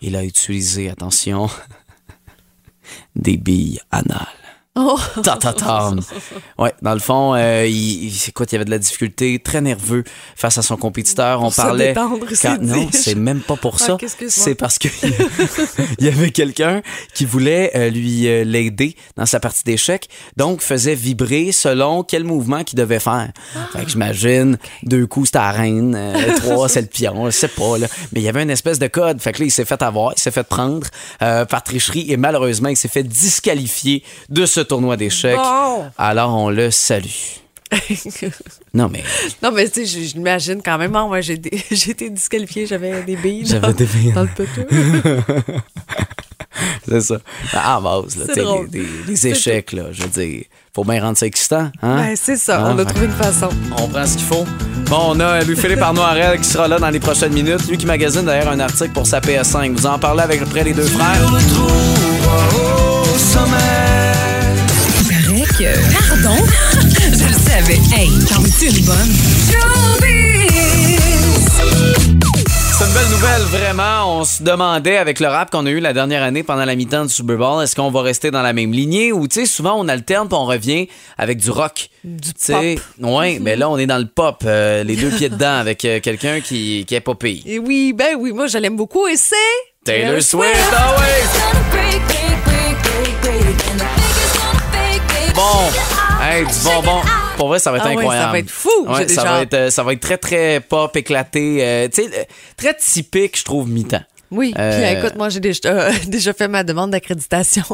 Il 0.01 0.17
a 0.17 0.25
utilisé, 0.25 0.89
attention, 0.89 1.51
des 3.17 3.37
billes 3.37 3.81
anales. 3.91 4.40
Oh. 4.77 4.97
Ta, 5.25 5.37
ta, 5.37 5.53
tam. 5.53 6.01
Ouais, 6.57 6.73
dans 6.81 6.95
le 6.95 7.01
fond, 7.01 7.35
euh, 7.35 7.67
il, 7.67 8.05
il- 8.05 8.23
écoute, 8.29 8.53
il 8.53 8.55
y 8.55 8.57
avait 8.57 8.65
de 8.65 8.71
la 8.71 8.79
difficulté, 8.79 9.41
très 9.41 9.61
nerveux 9.61 10.05
face 10.37 10.59
à 10.59 10.63
son 10.63 10.77
compétiteur. 10.77 11.41
On 11.43 11.47
Pour 11.51 11.57
parlait. 11.57 11.93
c'est 12.35 12.57
non, 12.61 12.89
c'est 12.93 13.17
même 13.17 13.41
pas 13.41 13.57
pour 13.57 13.77
Ah, 13.81 13.85
ça. 13.85 13.97
C'est? 14.29 14.55
Parce 14.55 14.79
que 14.79 14.87
il 15.99 16.05
y 16.05 16.09
avait 16.09 16.31
quelqu'un 16.31 16.83
qui 17.15 17.25
voulait 17.25 17.73
euh, 17.75 17.91
lui 17.91 18.29
euh, 18.29 18.45
l'aider 18.45 18.95
dans 19.17 19.27
sa 19.27 19.41
partie 19.41 19.65
d'échecs, 19.65 20.09
donc 20.37 20.63
faisait 20.63 20.95
vibrer 20.95 21.51
selon 21.51 22.05
quel 22.05 22.23
mouvement 22.23 22.63
qu'il 22.63 22.79
devait 22.79 23.01
faire. 23.01 23.33
Ah. 23.57 23.69
Fait 23.73 23.85
que 23.85 23.91
j'imagine 23.91 24.57
deux 24.85 25.07
coups 25.09 25.27
c'était 25.27 25.39
la 25.39 25.51
reine, 25.51 26.15
trois 26.37 26.69
c'est 26.69 26.83
le 26.83 26.87
pion, 26.87 27.27
je 27.27 27.31
sais 27.33 27.49
pas 27.49 27.77
là. 27.77 27.89
Mais 28.13 28.21
il 28.21 28.23
y 28.25 28.29
avait 28.29 28.45
une 28.45 28.51
espèce 28.51 28.79
de 28.79 28.87
code. 28.87 29.21
Fait 29.21 29.33
que 29.33 29.41
là 29.41 29.47
il 29.47 29.51
s'est 29.51 29.65
fait 29.65 29.83
avoir, 29.83 30.13
il 30.17 30.21
s'est 30.21 30.31
fait 30.31 30.45
prendre 30.45 30.87
par 31.19 31.63
tricherie 31.65 32.07
et 32.11 32.17
malheureusement 32.17 32.69
il 32.69 32.77
s'est 32.77 32.89
fait 32.89 33.03
disqualifier 33.03 34.05
de 34.29 34.47
ce 34.47 34.60
tournoi 34.65 34.97
d'échecs. 34.97 35.37
Bon. 35.37 35.85
Alors 35.99 36.35
on 36.37 36.51
le 36.51 36.71
salue. 36.71 37.07
Non 38.75 38.89
mais 38.89 39.03
non, 39.43 39.51
mais 39.53 39.69
tu 39.69 39.85
sais, 39.87 40.07
j'imagine 40.07 40.61
quand 40.65 40.79
même, 40.79 40.95
ah, 40.95 41.05
moi, 41.07 41.21
j'ai 41.21 41.37
des- 41.37 41.63
j'ai 41.73 41.91
été 41.91 42.09
disqualifiée, 42.11 42.67
j'avais 42.67 43.03
des 43.03 43.17
billes. 43.17 43.45
J'avais 43.47 43.61
dans- 43.69 43.73
des 43.73 43.85
billes. 43.85 44.13
Dans 44.13 44.23
le 44.23 44.29
poteau. 44.29 44.63
c'est 46.89 47.01
ça. 47.01 47.19
À 47.53 47.81
base 47.81 48.17
là, 48.17 48.25
tu 48.33 48.41
drôle. 48.41 48.69
les, 48.73 48.85
des- 49.07 49.17
C'est 49.17 49.31
échecs 49.31 49.73
là, 49.73 49.85
je 49.93 50.03
veux 50.03 50.09
dire, 50.09 50.45
faut 50.75 50.85
bien 50.85 51.01
rendre 51.03 51.17
ça 51.19 51.27
excitant, 51.27 51.71
hein? 51.83 51.97
Ben, 51.97 52.15
c'est 52.17 52.37
ça, 52.37 52.61
Hein? 52.65 52.75
on 52.77 52.79
a 52.79 52.85
trouvé 52.85 53.07
une 53.07 53.13
façon. 53.13 53.49
On 53.77 53.89
prend 53.89 54.07
ce 54.07 54.17
qu'il 54.17 54.27
faut. 54.27 54.45
Bon, 54.87 54.99
on 55.11 55.21
a 55.21 55.43
Louis-Philippe 55.43 55.83
Arnoirel 55.83 56.39
qui 56.39 56.45
sera 56.49 56.67
là 56.69 56.79
dans 56.79 56.91
les 56.91 57.01
prochaines 57.01 57.33
minutes. 57.33 57.69
Lui 57.69 57.77
qui 57.79 57.87
magasine 57.87 58.25
d'ailleurs 58.25 58.49
un 58.51 58.61
article 58.61 58.91
pour 58.91 59.07
sa 59.07 59.21
PS5. 59.21 59.73
Vous 59.73 59.87
en 59.87 59.99
parlez 59.99 60.23
avec 60.23 60.45
près 60.47 60.65
les 60.65 60.75
deux 60.75 60.87
frères. 60.87 61.21
Paraît 63.35 64.10
que... 65.61 66.09
Pardon? 66.09 66.43
Je 66.73 67.27
le 67.27 67.35
savais. 67.35 67.79
Hey, 67.95 68.11
t'en 68.27 68.41
veux-tu 68.41 68.69
une 68.71 68.85
bonne? 68.87 68.97
C'est 72.79 72.87
une 72.87 72.93
belle 72.95 73.09
nouvelle, 73.11 73.43
vraiment. 73.43 74.21
On 74.21 74.25
se 74.25 74.43
demandait 74.43 74.97
avec 74.97 75.21
le 75.21 75.27
rap 75.27 75.51
qu'on 75.51 75.67
a 75.67 75.71
eu 75.71 75.81
la 75.81 75.93
dernière 75.93 76.23
année 76.23 76.43
pendant 76.43 76.65
la 76.65 76.75
mi-temps 76.75 77.05
du 77.05 77.13
Super 77.13 77.37
Bowl, 77.37 77.63
est-ce 77.63 77.77
qu'on 77.77 77.91
va 77.91 78.01
rester 78.01 78.31
dans 78.31 78.41
la 78.41 78.55
même 78.55 78.73
lignée 78.73 79.13
ou, 79.13 79.29
tu 79.29 79.41
sais, 79.41 79.47
souvent 79.47 79.75
on 79.79 79.87
alterne 79.89 80.29
puis 80.29 80.39
on 80.39 80.47
revient 80.47 80.89
avec 81.19 81.37
du 81.39 81.51
rock. 81.51 81.91
Du 82.05 82.33
pop. 82.33 82.65
Oui, 83.03 83.39
mais 83.39 83.57
là 83.57 83.69
on 83.69 83.77
est 83.77 83.87
dans 83.87 83.99
le 83.99 84.07
pop, 84.07 84.43
euh, 84.47 84.83
les 84.83 84.97
deux 84.97 85.11
pieds 85.11 85.29
dedans 85.29 85.59
avec 85.59 85.85
euh, 85.85 86.01
quelqu'un 86.01 86.41
qui, 86.41 86.87
qui 86.87 86.95
est 86.95 87.01
popé. 87.01 87.43
Et 87.45 87.59
oui, 87.59 87.93
ben 87.93 88.17
oui, 88.19 88.33
moi, 88.33 88.47
je 88.47 88.57
l'aime 88.57 88.77
beaucoup 88.77 89.07
et 89.07 89.17
c'est. 89.17 89.37
Taylor 89.85 90.23
Swift, 90.23 90.57
ah 90.73 90.97
ouais! 90.99 92.50
Hey, 96.31 96.45
du 96.45 96.53
bonbon. 96.65 97.01
Pour 97.37 97.49
vrai, 97.49 97.59
ça 97.59 97.71
va 97.71 97.79
être 97.79 97.87
Ah 97.87 97.91
incroyable. 97.91 98.27
ça 98.27 98.33
va 98.33 98.39
être 98.39 98.51
fou. 98.51 98.71
Ouais, 98.87 99.09
ça, 99.09 99.25
va 99.25 99.43
être, 99.43 99.55
euh, 99.55 99.71
ça 99.71 99.83
va 99.83 99.93
être 99.93 100.01
très, 100.01 100.19
très 100.19 100.61
pop, 100.61 100.95
éclaté. 100.97 101.59
euh, 101.61 101.89
tu 101.89 102.03
sais, 102.03 102.11
euh, 102.19 102.25
très 102.57 102.75
typique, 102.75 103.39
je 103.39 103.45
trouve, 103.45 103.69
mi-temps. 103.69 104.03
Oui, 104.33 104.55
Euh, 104.57 104.81
puis 104.81 104.99
écoute, 104.99 105.17
moi, 105.17 105.29
j'ai 105.29 105.41
déjà, 105.41 105.61
euh, 105.67 105.91
déjà 106.07 106.33
fait 106.33 106.47
ma 106.47 106.63
demande 106.63 106.93
d'accréditation 106.93 107.65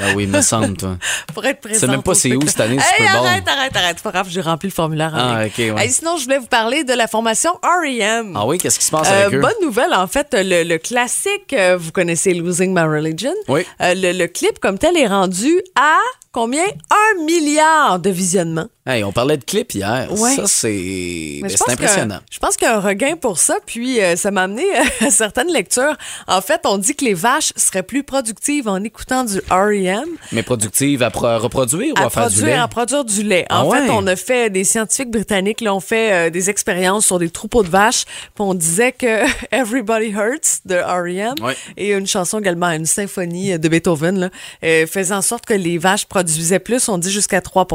Ah 0.00 0.12
oui, 0.14 0.26
me 0.26 0.40
semble, 0.40 0.74
toi. 0.76 0.96
pour 1.34 1.44
être 1.44 1.60
présente. 1.60 1.80
sais 1.80 1.86
même 1.88 2.02
pas 2.02 2.14
c'est 2.14 2.34
où 2.34 2.40
cette 2.46 2.60
année, 2.60 2.76
Hey, 2.76 3.06
Bowl. 3.12 3.26
arrête, 3.26 3.46
arrête, 3.46 3.76
arrête. 3.76 3.96
C'est 3.96 4.02
pas 4.02 4.12
grave, 4.12 4.26
j'ai 4.30 4.40
rempli 4.40 4.68
le 4.70 4.72
formulaire 4.74 5.12
en 5.12 5.18
Ah, 5.18 5.44
ligne. 5.44 5.52
ok, 5.72 5.76
ouais. 5.76 5.84
Hey, 5.84 5.90
sinon, 5.92 6.16
je 6.16 6.24
voulais 6.24 6.38
vous 6.38 6.46
parler 6.46 6.84
de 6.84 6.94
la 6.94 7.06
formation 7.06 7.50
R.E.M. 7.62 8.32
Ah 8.34 8.46
oui, 8.46 8.56
qu'est-ce 8.56 8.78
qui 8.78 8.86
se 8.86 8.90
passe 8.92 9.08
Euh, 9.10 9.26
avec 9.26 9.34
eux? 9.34 9.40
bonne 9.42 9.60
nouvelle, 9.60 9.92
en 9.92 10.06
fait, 10.06 10.28
le, 10.32 10.62
le 10.62 10.78
classique, 10.78 11.52
euh, 11.52 11.76
vous 11.78 11.92
connaissez 11.92 12.32
Losing 12.32 12.72
My 12.74 12.86
Religion? 12.86 13.34
Oui. 13.48 13.66
Euh, 13.82 13.92
le, 13.94 14.12
le 14.12 14.26
clip 14.26 14.58
comme 14.58 14.78
tel 14.78 14.96
est 14.96 15.08
rendu 15.08 15.60
à 15.78 15.96
combien? 16.36 16.64
Un 16.90 17.24
milliard 17.24 17.98
de 17.98 18.10
visionnements. 18.10 18.66
Hey, 18.86 19.02
on 19.02 19.10
parlait 19.10 19.36
de 19.38 19.42
clips 19.44 19.74
hier. 19.74 20.06
Ouais. 20.12 20.36
Ça, 20.36 20.42
c'est 20.46 21.40
ben, 21.42 21.50
impressionnant. 21.68 22.20
Je 22.30 22.38
pense 22.38 22.56
qu'il 22.56 22.68
y 22.68 22.70
a 22.70 22.76
un 22.76 22.80
regain 22.80 23.16
pour 23.16 23.38
ça, 23.38 23.56
puis 23.64 24.00
euh, 24.00 24.14
ça 24.16 24.30
m'a 24.30 24.42
amené 24.42 24.62
à 25.00 25.10
certaines 25.10 25.50
lectures. 25.50 25.96
En 26.28 26.40
fait, 26.40 26.60
on 26.66 26.76
dit 26.78 26.94
que 26.94 27.04
les 27.04 27.14
vaches 27.14 27.52
seraient 27.56 27.82
plus 27.82 28.04
productives 28.04 28.68
en 28.68 28.84
écoutant 28.84 29.24
du 29.24 29.38
R.E.M. 29.50 30.04
Mais 30.30 30.42
productive 30.44 31.02
à 31.02 31.10
pro- 31.10 31.38
reproduire 31.38 31.94
ou 31.96 32.00
à 32.02 32.06
à 32.06 32.10
faire 32.10 32.28
du 32.28 32.44
lait? 32.44 32.52
à 32.52 32.68
produire 32.68 33.04
du 33.04 33.22
lait. 33.24 33.46
Ah 33.48 33.64
en 33.64 33.70
fait, 33.72 33.80
ouais? 33.80 33.88
on 33.90 34.06
a 34.06 34.14
fait 34.14 34.50
des 34.50 34.62
scientifiques 34.62 35.10
britanniques, 35.10 35.62
là, 35.62 35.74
ont 35.74 35.80
fait 35.80 36.12
euh, 36.12 36.30
des 36.30 36.48
expériences 36.50 37.06
sur 37.06 37.18
des 37.18 37.30
troupeaux 37.30 37.62
de 37.64 37.68
vaches, 37.70 38.04
puis 38.04 38.44
on 38.44 38.54
disait 38.54 38.92
que 38.92 39.24
Everybody 39.50 40.10
Hurts 40.10 40.60
de 40.66 40.76
R.E.M. 40.76 41.34
Ouais. 41.42 41.56
et 41.78 41.92
une 41.92 42.06
chanson 42.06 42.38
également, 42.38 42.68
une 42.70 42.86
symphonie 42.86 43.58
de 43.58 43.68
Beethoven, 43.68 44.20
là, 44.20 44.30
euh, 44.62 44.86
faisait 44.86 45.14
en 45.14 45.22
sorte 45.22 45.44
que 45.46 45.54
les 45.54 45.78
vaches 45.78 46.04
produisaient 46.04 46.25
plus, 46.64 46.88
on 46.88 46.98
dit 46.98 47.10
jusqu'à 47.10 47.40
3 47.40 47.66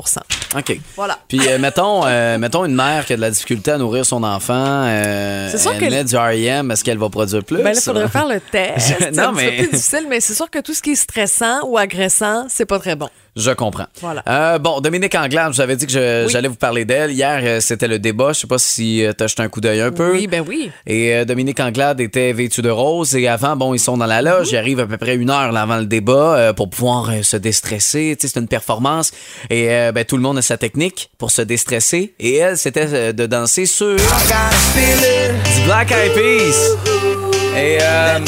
OK. 0.56 0.80
Voilà. 0.96 1.18
Puis, 1.28 1.40
euh, 1.48 1.58
mettons, 1.60 2.02
euh, 2.06 2.38
mettons 2.38 2.66
une 2.66 2.76
mère 2.76 3.06
qui 3.06 3.14
a 3.14 3.16
de 3.16 3.22
la 3.22 3.32
difficulté 3.32 3.72
à 3.72 3.78
nourrir 3.78 4.06
son 4.06 4.24
enfant. 4.24 4.54
euh, 4.86 5.48
C'est 5.52 5.58
sûr 5.58 5.72
elle 5.80 5.90
met 5.90 6.04
du 6.04 6.16
R.E.M. 6.18 6.72
Est-ce 6.72 6.84
qu'elle 6.84 6.98
va 6.98 7.10
produire 7.10 7.44
plus? 7.44 7.58
Ben 7.58 7.64
là, 7.66 7.72
il 7.76 7.82
faudrait 7.82 8.08
faire 8.10 8.28
le 8.28 8.40
test. 8.52 9.12
Non, 9.14 9.32
C'est 9.36 9.44
mais- 9.44 9.58
plus 9.58 9.68
difficile, 9.70 10.06
mais 10.10 10.20
c'est 10.20 10.34
sûr 10.34 10.50
que 10.50 10.60
tout 10.60 10.74
ce 10.74 10.82
qui 10.82 10.92
est 10.92 10.96
stressant 10.96 11.66
ou 11.66 11.78
agressant, 11.78 12.46
c'est 12.50 12.66
pas 12.66 12.80
très 12.80 12.96
bon. 12.96 13.10
Je 13.38 13.52
comprends. 13.52 13.86
Voilà. 14.02 14.24
Euh, 14.28 14.60
bon, 14.60 14.82
Dominique 14.82 15.16
Anglade, 15.16 15.52
je 15.54 15.56
vous 15.56 15.62
avais 15.62 15.78
dit 15.78 15.88
que 15.88 16.26
Oui. 16.26 16.30
j'allais 16.32 16.50
vous 16.50 16.56
parler 16.56 16.84
d'elle. 16.84 17.12
Hier, 17.12 17.62
c'était 17.62 17.88
le 17.88 17.98
débat. 17.98 18.34
Je 18.34 18.42
sais 18.42 18.48
pas 18.48 18.58
si 18.58 19.06
tu 19.18 19.24
as 19.24 19.28
jeté 19.28 19.42
un 19.42 19.48
coup 19.48 19.62
d'œil 19.62 19.80
un 19.80 19.92
peu. 19.94 20.12
Oui, 20.12 20.28
ben 20.28 20.44
oui. 20.46 20.70
Et 20.86 21.16
euh, 21.16 21.24
Dominique 21.24 21.62
Anglade 21.62 22.02
était 22.02 22.34
vêtu 22.34 22.62
de 22.62 22.70
rose. 22.70 23.16
Et 23.16 23.30
avant, 23.30 23.56
bon, 23.56 23.74
ils 23.74 23.80
sont 23.80 23.96
dans 23.96 24.06
la 24.06 24.22
loge. 24.22 24.50
Ils 24.52 24.58
arrivent 24.58 24.82
à 24.82 24.86
peu 24.86 24.98
près 24.98 25.16
une 25.16 25.30
heure 25.30 25.54
là, 25.54 25.62
avant 25.62 25.78
le 25.78 25.86
débat 25.86 26.36
euh, 26.36 26.52
pour 26.54 26.70
pouvoir 26.70 27.10
se 27.24 27.38
déstresser. 27.38 28.18
Tu 28.20 28.28
sais, 28.28 28.34
c'est 28.34 28.40
une 28.42 28.48
performance. 28.48 29.12
Et 29.50 29.70
euh, 29.70 29.92
ben, 29.92 30.04
tout 30.06 30.18
le 30.18 30.24
monde 30.24 30.38
a 30.38 30.42
sa 30.42 30.58
technique 30.58 31.10
pour 31.18 31.32
se 31.32 31.42
déstresser. 31.42 32.14
Et 32.20 32.36
elle, 32.36 32.58
c'était 32.58 32.88
euh, 32.92 33.14
de 33.14 33.26
danser 33.26 33.66
sur 33.66 33.96
du 33.96 35.66
Black 35.66 35.92
Eyed 35.92 36.14
Peas. 36.14 37.11
Et 37.54 37.78
euh, 37.82 38.20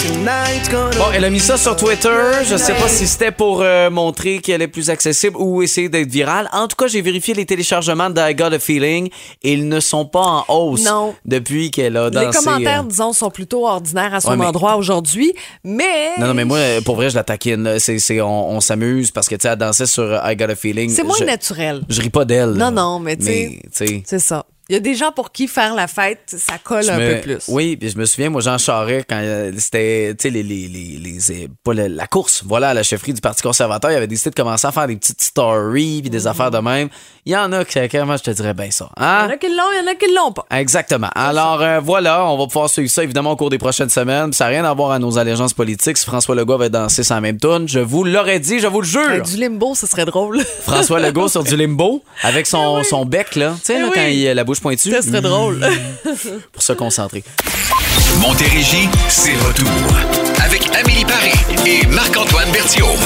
bon, 0.98 1.06
elle 1.14 1.24
a 1.24 1.30
mis 1.30 1.40
ça 1.40 1.58
sur 1.58 1.76
Twitter. 1.76 2.10
Je 2.46 2.58
sais 2.58 2.74
pas 2.74 2.88
si 2.90 3.08
c'était 3.08 3.32
pour 3.32 3.62
euh, 3.62 3.90
montrer 3.90 4.40
qu'elle 4.40 4.62
est 4.62 4.68
plus 4.68 4.90
accessible 4.90 5.38
ou 5.40 5.62
essayer 5.64 5.88
d'être 5.90 6.10
virale. 6.10 6.50
En 6.52 6.68
tout 6.68 6.76
cas, 6.76 6.88
j'ai 6.88 7.02
vérifié 7.02 7.34
les 7.34 7.46
téléchargements 7.46 8.10
de 8.10 8.20
I 8.20 8.36
Got 8.36 8.54
a 8.54 8.60
Feeling 8.60 9.10
ils 9.42 9.68
ne 9.68 9.80
sont 9.80 10.06
pas 10.06 10.20
en 10.20 10.46
hausse 10.50 10.84
Non. 10.84 11.16
depuis 11.26 11.72
qu'elle 11.72 11.96
a 11.98 12.10
dansé. 12.10 12.28
Les 12.28 12.32
commentaires, 12.46 12.82
euh, 12.82 12.88
disons, 12.90 13.14
sont 13.14 13.30
plutôt 13.30 13.66
ordinaires 13.66 14.14
à 14.14 14.22
son 14.22 14.32
Ouais, 14.32 14.38
mais- 14.38 14.46
endroit 14.46 14.76
aujourd'hui, 14.76 15.34
mais... 15.64 16.12
Non, 16.20 16.28
non, 16.28 16.34
mais 16.34 16.46
moi, 16.46 16.60
pour 16.84 16.96
vrai, 16.96 17.10
je 17.10 17.16
la 17.16 17.24
taquine. 17.24 17.80
c'est- 17.80 18.22
on, 18.22 18.50
on 18.52 18.60
s'amuse 18.60 19.12
parce 19.12 19.30
que, 19.30 19.36
tu 19.36 19.44
sais, 19.44 19.50
elle 19.54 19.58
dansait 19.58 19.86
sur 19.86 20.20
I 20.26 20.36
Got 20.36 20.46
a 20.50 20.56
Feeling. 20.56 20.90
C'est 20.90 21.04
moins 21.04 21.16
je, 21.18 21.24
naturel. 21.24 21.82
Je 21.90 22.02
ris 22.02 22.10
pas 22.10 22.26
d'elle. 22.26 22.52
Non, 22.52 22.72
non, 22.72 23.00
Mais, 23.00 23.16
tu 23.18 23.26
sais, 23.72 24.04
c'est 24.06 24.20
ça. 24.20 24.46
Il 24.70 24.74
y 24.74 24.78
a 24.78 24.80
des 24.80 24.96
gens 24.96 25.12
pour 25.12 25.32
qui 25.34 25.48
faire 25.48 25.76
la 25.76 25.88
fête, 25.88 26.22
ça 26.38 26.54
colle 26.64 26.84
je 26.84 26.90
un 26.92 26.98
me- 26.98 27.16
peu 27.16 27.22
plus. 27.22 27.38
Oui, 27.50 27.76
puis 27.76 27.90
je 27.90 27.98
me 27.98 28.06
souviens, 28.06 28.30
moi, 28.30 28.40
Jean 28.42 28.58
Charest, 28.58 29.06
quand 29.10 29.20
euh, 29.22 29.52
c'était, 29.58 30.16
tu 30.18 30.24
sais, 30.24 30.30
les, 30.30 30.42
les, 30.42 30.68
les, 30.70 30.98
les- 31.00 31.32
euh, 31.32 31.48
pas 31.64 31.74
le- 31.74 31.88
la 31.88 32.08
course, 32.08 32.44
voilà, 32.46 32.70
à 32.70 32.74
la 32.74 32.82
chefferie 32.84 33.14
du 33.14 33.20
Parti 33.22 33.42
conservateur, 33.42 33.92
il 33.92 33.96
avait 33.96 34.08
décidé 34.08 34.30
de 34.30 34.36
commencer 34.36 34.66
à 34.66 34.72
faire 34.72 34.88
des 34.88 34.96
petites 34.96 35.22
stories 35.22 36.00
puis 36.02 36.10
des 36.10 36.28
affaires 36.28 36.50
de 36.50 36.60
même. 36.60 36.88
Il 37.26 37.34
y 37.34 37.36
en 37.38 37.52
a 37.52 37.64
qui, 37.66 37.74
carrément, 37.90 38.16
je 38.18 38.24
te 38.24 38.32
dirais, 38.32 38.54
ben 38.54 38.72
ça. 38.72 38.90
Il 38.98 39.04
Hein? 39.04 39.24
y 39.24 39.28
en 39.28 39.34
a 39.34 39.38
qui 39.38 39.48
l'ont, 39.48 39.72
il 39.74 39.84
y 39.86 39.88
en 39.88 39.92
a 39.92 39.96
qui 39.96 40.14
l'ont 40.14 40.32
pas. 40.32 40.46
Exactement. 40.52 41.10
Alors 41.16 41.62
euh, 41.62 41.80
voilà, 41.82 42.26
on 42.26 42.38
va 42.38 42.48
pouvoir 42.48 42.70
suivre 42.70 42.90
ça 42.90 43.04
évidemment 43.04 43.32
au 43.32 43.36
cours 43.36 43.50
des 43.50 43.58
prochaines 43.58 43.90
semaines. 43.90 44.32
Ça 44.34 44.46
n'a 44.46 44.50
rien 44.52 44.66
à 44.66 44.74
voir 44.74 44.92
à 44.92 45.00
nos 45.00 45.18
allégeances 45.18 45.54
politiques. 45.54 45.98
Si 45.98 46.06
François 46.06 46.36
Legault 46.36 46.54
avait 46.54 46.70
dansé 46.70 47.02
la 47.10 47.22
même 47.22 47.38
tune, 47.38 47.66
je 47.68 47.80
vous 47.80 48.04
l'aurais 48.06 48.40
dit, 48.40 48.60
je 48.60 48.68
vous 48.68 48.82
le 48.82 48.88
jure. 48.88 49.02
Avec 49.10 49.24
du 49.24 49.38
limbo, 49.38 49.76
ce 49.76 49.88
serait 49.88 50.06
drôle. 50.06 50.42
François 50.62 51.00
Legault 51.00 51.28
sur 51.28 51.44
du 51.44 51.56
limbo 51.56 52.02
avec 52.24 52.46
son, 52.54 52.84
son 52.84 53.06
bec 53.06 53.36
là, 53.36 53.54
tu 53.60 53.66
sais 53.68 53.76
Eh 53.78 53.80
là, 53.82 53.86
oui. 53.88 53.92
quand 53.94 54.06
il 54.08 54.28
a 54.28 54.34
la 54.34 54.44
bouche 54.44 54.60
pointue. 54.64 54.92
Ça 54.92 55.02
serait 55.02 55.22
drôle. 55.22 55.60
Pour 56.52 56.64
se 56.64 56.74
concentrer. 56.74 57.24
Montérégie, 58.20 58.90
c'est 59.10 59.36
retour. 59.36 59.68
Avec 60.44 60.74
Amélie 60.76 61.06
Paris 61.06 61.34
et 61.68 61.86
Marc-Antoine 61.88 62.52
Berthiaume. 62.52 62.98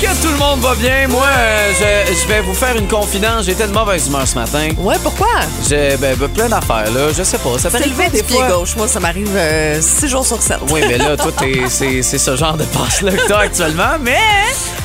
Est-ce 0.00 0.20
que 0.22 0.26
tout 0.26 0.32
le 0.32 0.38
monde 0.38 0.60
va 0.60 0.74
bien? 0.76 1.08
Moi, 1.08 1.24
euh, 1.26 1.72
je, 2.06 2.14
je 2.22 2.28
vais 2.28 2.40
vous 2.40 2.54
faire 2.54 2.76
une 2.76 2.86
confidence. 2.86 3.46
J'étais 3.46 3.66
de 3.66 3.72
mauvaise 3.72 4.06
humeur 4.06 4.26
ce 4.28 4.34
matin. 4.36 4.68
Ouais, 4.78 4.94
pourquoi? 5.02 5.26
J'ai 5.68 5.96
ben, 5.96 6.14
ben, 6.16 6.28
plein 6.28 6.48
d'affaires 6.48 6.90
là. 6.92 7.08
Je 7.16 7.22
sais 7.24 7.38
pas. 7.38 7.58
Ça 7.58 7.68
t'arrive 7.70 7.90
levé 7.98 8.08
des 8.08 8.18
du 8.18 8.24
pied 8.24 8.36
fois. 8.36 8.48
gauche. 8.48 8.76
Moi, 8.76 8.86
ça 8.86 9.00
m'arrive 9.00 9.28
euh, 9.34 9.80
six 9.82 10.08
jours 10.08 10.24
sur 10.24 10.40
sept. 10.40 10.58
Oui, 10.70 10.82
mais 10.86 10.98
là, 10.98 11.16
toi, 11.16 11.32
t'es- 11.36 11.62
c'est 11.68 12.02
c'est 12.02 12.18
ce 12.18 12.36
genre 12.36 12.56
de 12.56 12.64
passe-là 12.64 13.10
que 13.12 13.26
t'as 13.26 13.38
actuellement, 13.40 13.98
mais. 14.00 14.16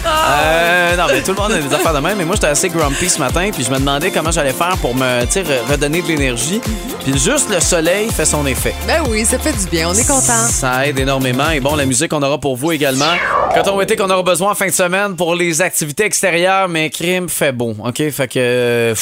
Euh, 0.06 0.96
non, 0.98 1.04
mais 1.08 1.22
tout 1.22 1.32
le 1.32 1.38
monde 1.42 1.52
a 1.54 1.58
des 1.60 1.74
affaires 1.74 1.94
de 1.94 2.00
même. 2.00 2.18
Mais 2.18 2.26
moi, 2.26 2.36
j'étais 2.36 2.48
assez 2.48 2.70
grumpy 2.70 3.08
ce 3.10 3.20
matin, 3.20 3.50
puis 3.54 3.64
je 3.64 3.70
me 3.70 3.78
demandais 3.78 4.10
comment 4.12 4.32
j'allais 4.32 4.52
faire 4.52 4.78
pour 4.82 4.96
me, 4.96 5.22
tu 5.26 5.32
sais, 5.34 5.44
re- 5.44 5.72
redonner 5.72 6.02
de 6.02 6.08
l'énergie. 6.08 6.60
Puis 7.04 7.14
juste 7.20 7.50
le 7.52 7.60
soleil 7.60 8.10
fait 8.12 8.26
son 8.26 8.46
effet. 8.48 8.74
Ben 8.88 9.04
oui, 9.10 9.26
ça 9.26 9.38
fait 9.38 9.54
du 9.54 9.66
bien. 9.68 9.90
On 9.90 9.94
est 9.94 10.08
content. 10.08 10.48
Ça 10.50 10.88
aide 10.88 10.98
énormément. 10.98 11.50
Et 11.52 11.60
bon, 11.60 11.76
la 11.76 11.86
musique 11.86 12.10
qu'on 12.10 12.24
aura 12.24 12.38
pour 12.38 12.56
vous 12.58 12.72
également. 12.72 13.14
Quand 13.54 13.68
on 13.72 13.80
était 13.82 13.96
qu'on 13.96 14.10
aura 14.10 14.24
besoin 14.24 14.52
en 14.52 14.56
fin 14.56 14.66
de 14.68 14.72
semaine 14.72 15.03
pour 15.12 15.36
les 15.36 15.62
activités 15.62 16.06
extérieures, 16.06 16.68
mais 16.70 16.90
crime 16.90 17.30
fait 17.30 17.52
beau. 17.52 17.76
OK? 17.84 18.10
Fait 18.10 18.28
que. 18.28 18.40
euh, 18.40 18.96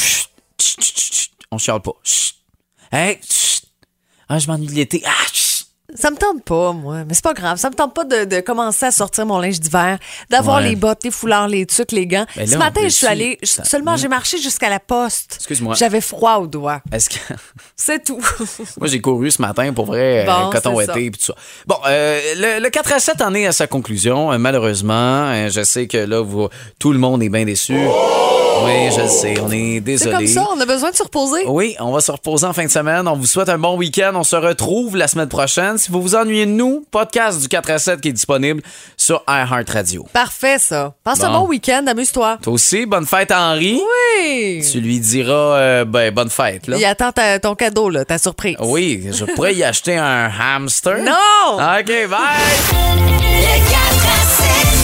on 1.50 1.58
chiale 1.58 1.80
pas. 1.80 1.92
Hey. 2.90 3.18
Ah, 4.28 4.38
je 4.38 4.46
m'ennuie 4.46 4.66
de 4.66 4.72
l'été. 4.72 5.02
Ah. 5.04 5.10
Ça 5.94 6.10
me 6.10 6.16
tente 6.16 6.42
pas, 6.44 6.72
moi. 6.72 7.04
Mais 7.06 7.14
c'est 7.14 7.22
pas 7.24 7.34
grave. 7.34 7.58
Ça 7.58 7.68
me 7.68 7.74
tente 7.74 7.94
pas 7.94 8.04
de, 8.04 8.24
de 8.24 8.40
commencer 8.40 8.86
à 8.86 8.90
sortir 8.90 9.26
mon 9.26 9.38
linge 9.38 9.60
d'hiver, 9.60 9.98
d'avoir 10.30 10.58
Ouais. 10.58 10.70
les 10.70 10.76
bottes, 10.76 11.04
les 11.04 11.10
foulards, 11.10 11.48
les 11.48 11.66
tucs, 11.66 11.92
les 11.92 12.06
gants. 12.06 12.24
Là, 12.36 12.46
Ce 12.46 12.54
on 12.54 12.58
matin, 12.58 12.80
je 12.80 12.84
peut-tu- 12.86 12.90
suis 12.96 13.06
allée. 13.06 13.38
je- 13.42 13.48
Ça- 13.48 13.64
Seulement, 13.64 13.92
hein? 13.92 13.96
j'ai 13.96 14.08
marché 14.08 14.38
jusqu'à 14.38 14.70
la 14.70 14.80
poste. 14.80 15.34
Excuse-moi. 15.36 15.74
J'avais 15.74 16.00
froid 16.00 16.36
aux 16.36 16.46
doigts. 16.46 16.80
Est-ce 16.92 17.10
que. 17.10 17.16
C'est 17.76 18.02
tout. 18.04 18.20
Moi, 18.78 18.88
j'ai 18.88 19.00
couru 19.00 19.30
ce 19.30 19.42
matin 19.42 19.72
pour 19.72 19.86
vrai, 19.86 20.26
euh, 20.26 20.26
Bon, 20.26 20.50
coton 20.50 20.76
c'est 20.78 20.84
été 20.84 20.92
ça. 20.92 21.00
et 21.00 21.10
tout 21.10 21.20
ça. 21.20 21.34
Bon, 21.66 21.76
euh, 21.86 22.20
le, 22.36 22.62
le 22.62 22.70
4 22.70 22.92
à 22.92 22.98
7 22.98 23.20
en 23.22 23.34
est 23.34 23.46
à 23.46 23.52
sa 23.52 23.66
conclusion, 23.66 24.32
euh, 24.32 24.38
malheureusement. 24.38 24.92
Euh, 25.32 25.50
je 25.50 25.62
sais 25.62 25.86
que 25.86 25.98
là, 25.98 26.20
vous, 26.22 26.48
tout 26.78 26.92
le 26.92 26.98
monde 26.98 27.22
est 27.22 27.28
bien 27.28 27.44
déçu. 27.44 27.76
Oui, 28.64 28.90
je 28.96 29.00
le 29.02 29.08
sais, 29.08 29.34
on 29.40 29.50
est 29.50 29.74
C'est 29.76 29.80
désolé. 29.80 30.12
comme 30.16 30.26
ça, 30.26 30.46
on 30.54 30.60
a 30.60 30.66
besoin 30.66 30.90
de 30.90 30.96
se 30.96 31.02
reposer. 31.02 31.44
Oui, 31.46 31.74
on 31.80 31.92
va 31.92 32.00
se 32.00 32.10
reposer 32.12 32.46
en 32.46 32.52
fin 32.52 32.64
de 32.64 32.70
semaine. 32.70 33.06
On 33.08 33.16
vous 33.16 33.26
souhaite 33.26 33.48
un 33.48 33.58
bon 33.58 33.76
week-end. 33.76 34.12
On 34.14 34.22
se 34.24 34.36
retrouve 34.36 34.96
la 34.96 35.08
semaine 35.08 35.28
prochaine. 35.28 35.78
Si 35.78 35.90
vous 35.90 36.00
vous 36.02 36.14
ennuyez 36.14 36.46
de 36.46 36.50
nous, 36.52 36.84
podcast 36.90 37.40
du 37.40 37.48
4 37.48 37.70
à 37.70 37.78
7 37.78 38.00
qui 38.00 38.08
est 38.08 38.12
disponible 38.12 38.62
sur 38.96 39.22
iHeartRadio. 39.28 40.06
Parfait, 40.12 40.58
ça. 40.58 40.94
Passe 41.04 41.22
un 41.24 41.30
Bon. 41.32 41.46
week-end, 41.48 41.84
amuse-toi. 41.86 42.38
Toi 42.42 42.52
aussi, 42.52 42.86
bonne 42.86 43.06
fête 43.06 43.30
à 43.30 43.40
Henri. 43.52 43.80
Oui. 44.18 44.64
Tu 44.70 44.80
lui 44.80 45.00
diras 45.00 45.32
euh, 45.56 45.84
ben, 45.84 46.12
bonne 46.12 46.30
fête. 46.30 46.66
Là. 46.66 46.76
Il 46.78 46.84
attend 46.84 47.12
ta- 47.12 47.38
ton 47.38 47.54
cadeau, 47.54 47.88
là, 47.90 48.04
ta 48.04 48.18
surprise. 48.18 48.56
Oui, 48.60 49.08
je 49.10 49.24
pourrais 49.24 49.54
y 49.54 49.64
acheter 49.64 49.96
un 49.96 50.30
hamster. 50.40 50.98
Non! 51.02 51.54
OK, 51.56 51.86
bye! 52.08 52.18
Les 53.40 53.60
quatre 53.70 54.81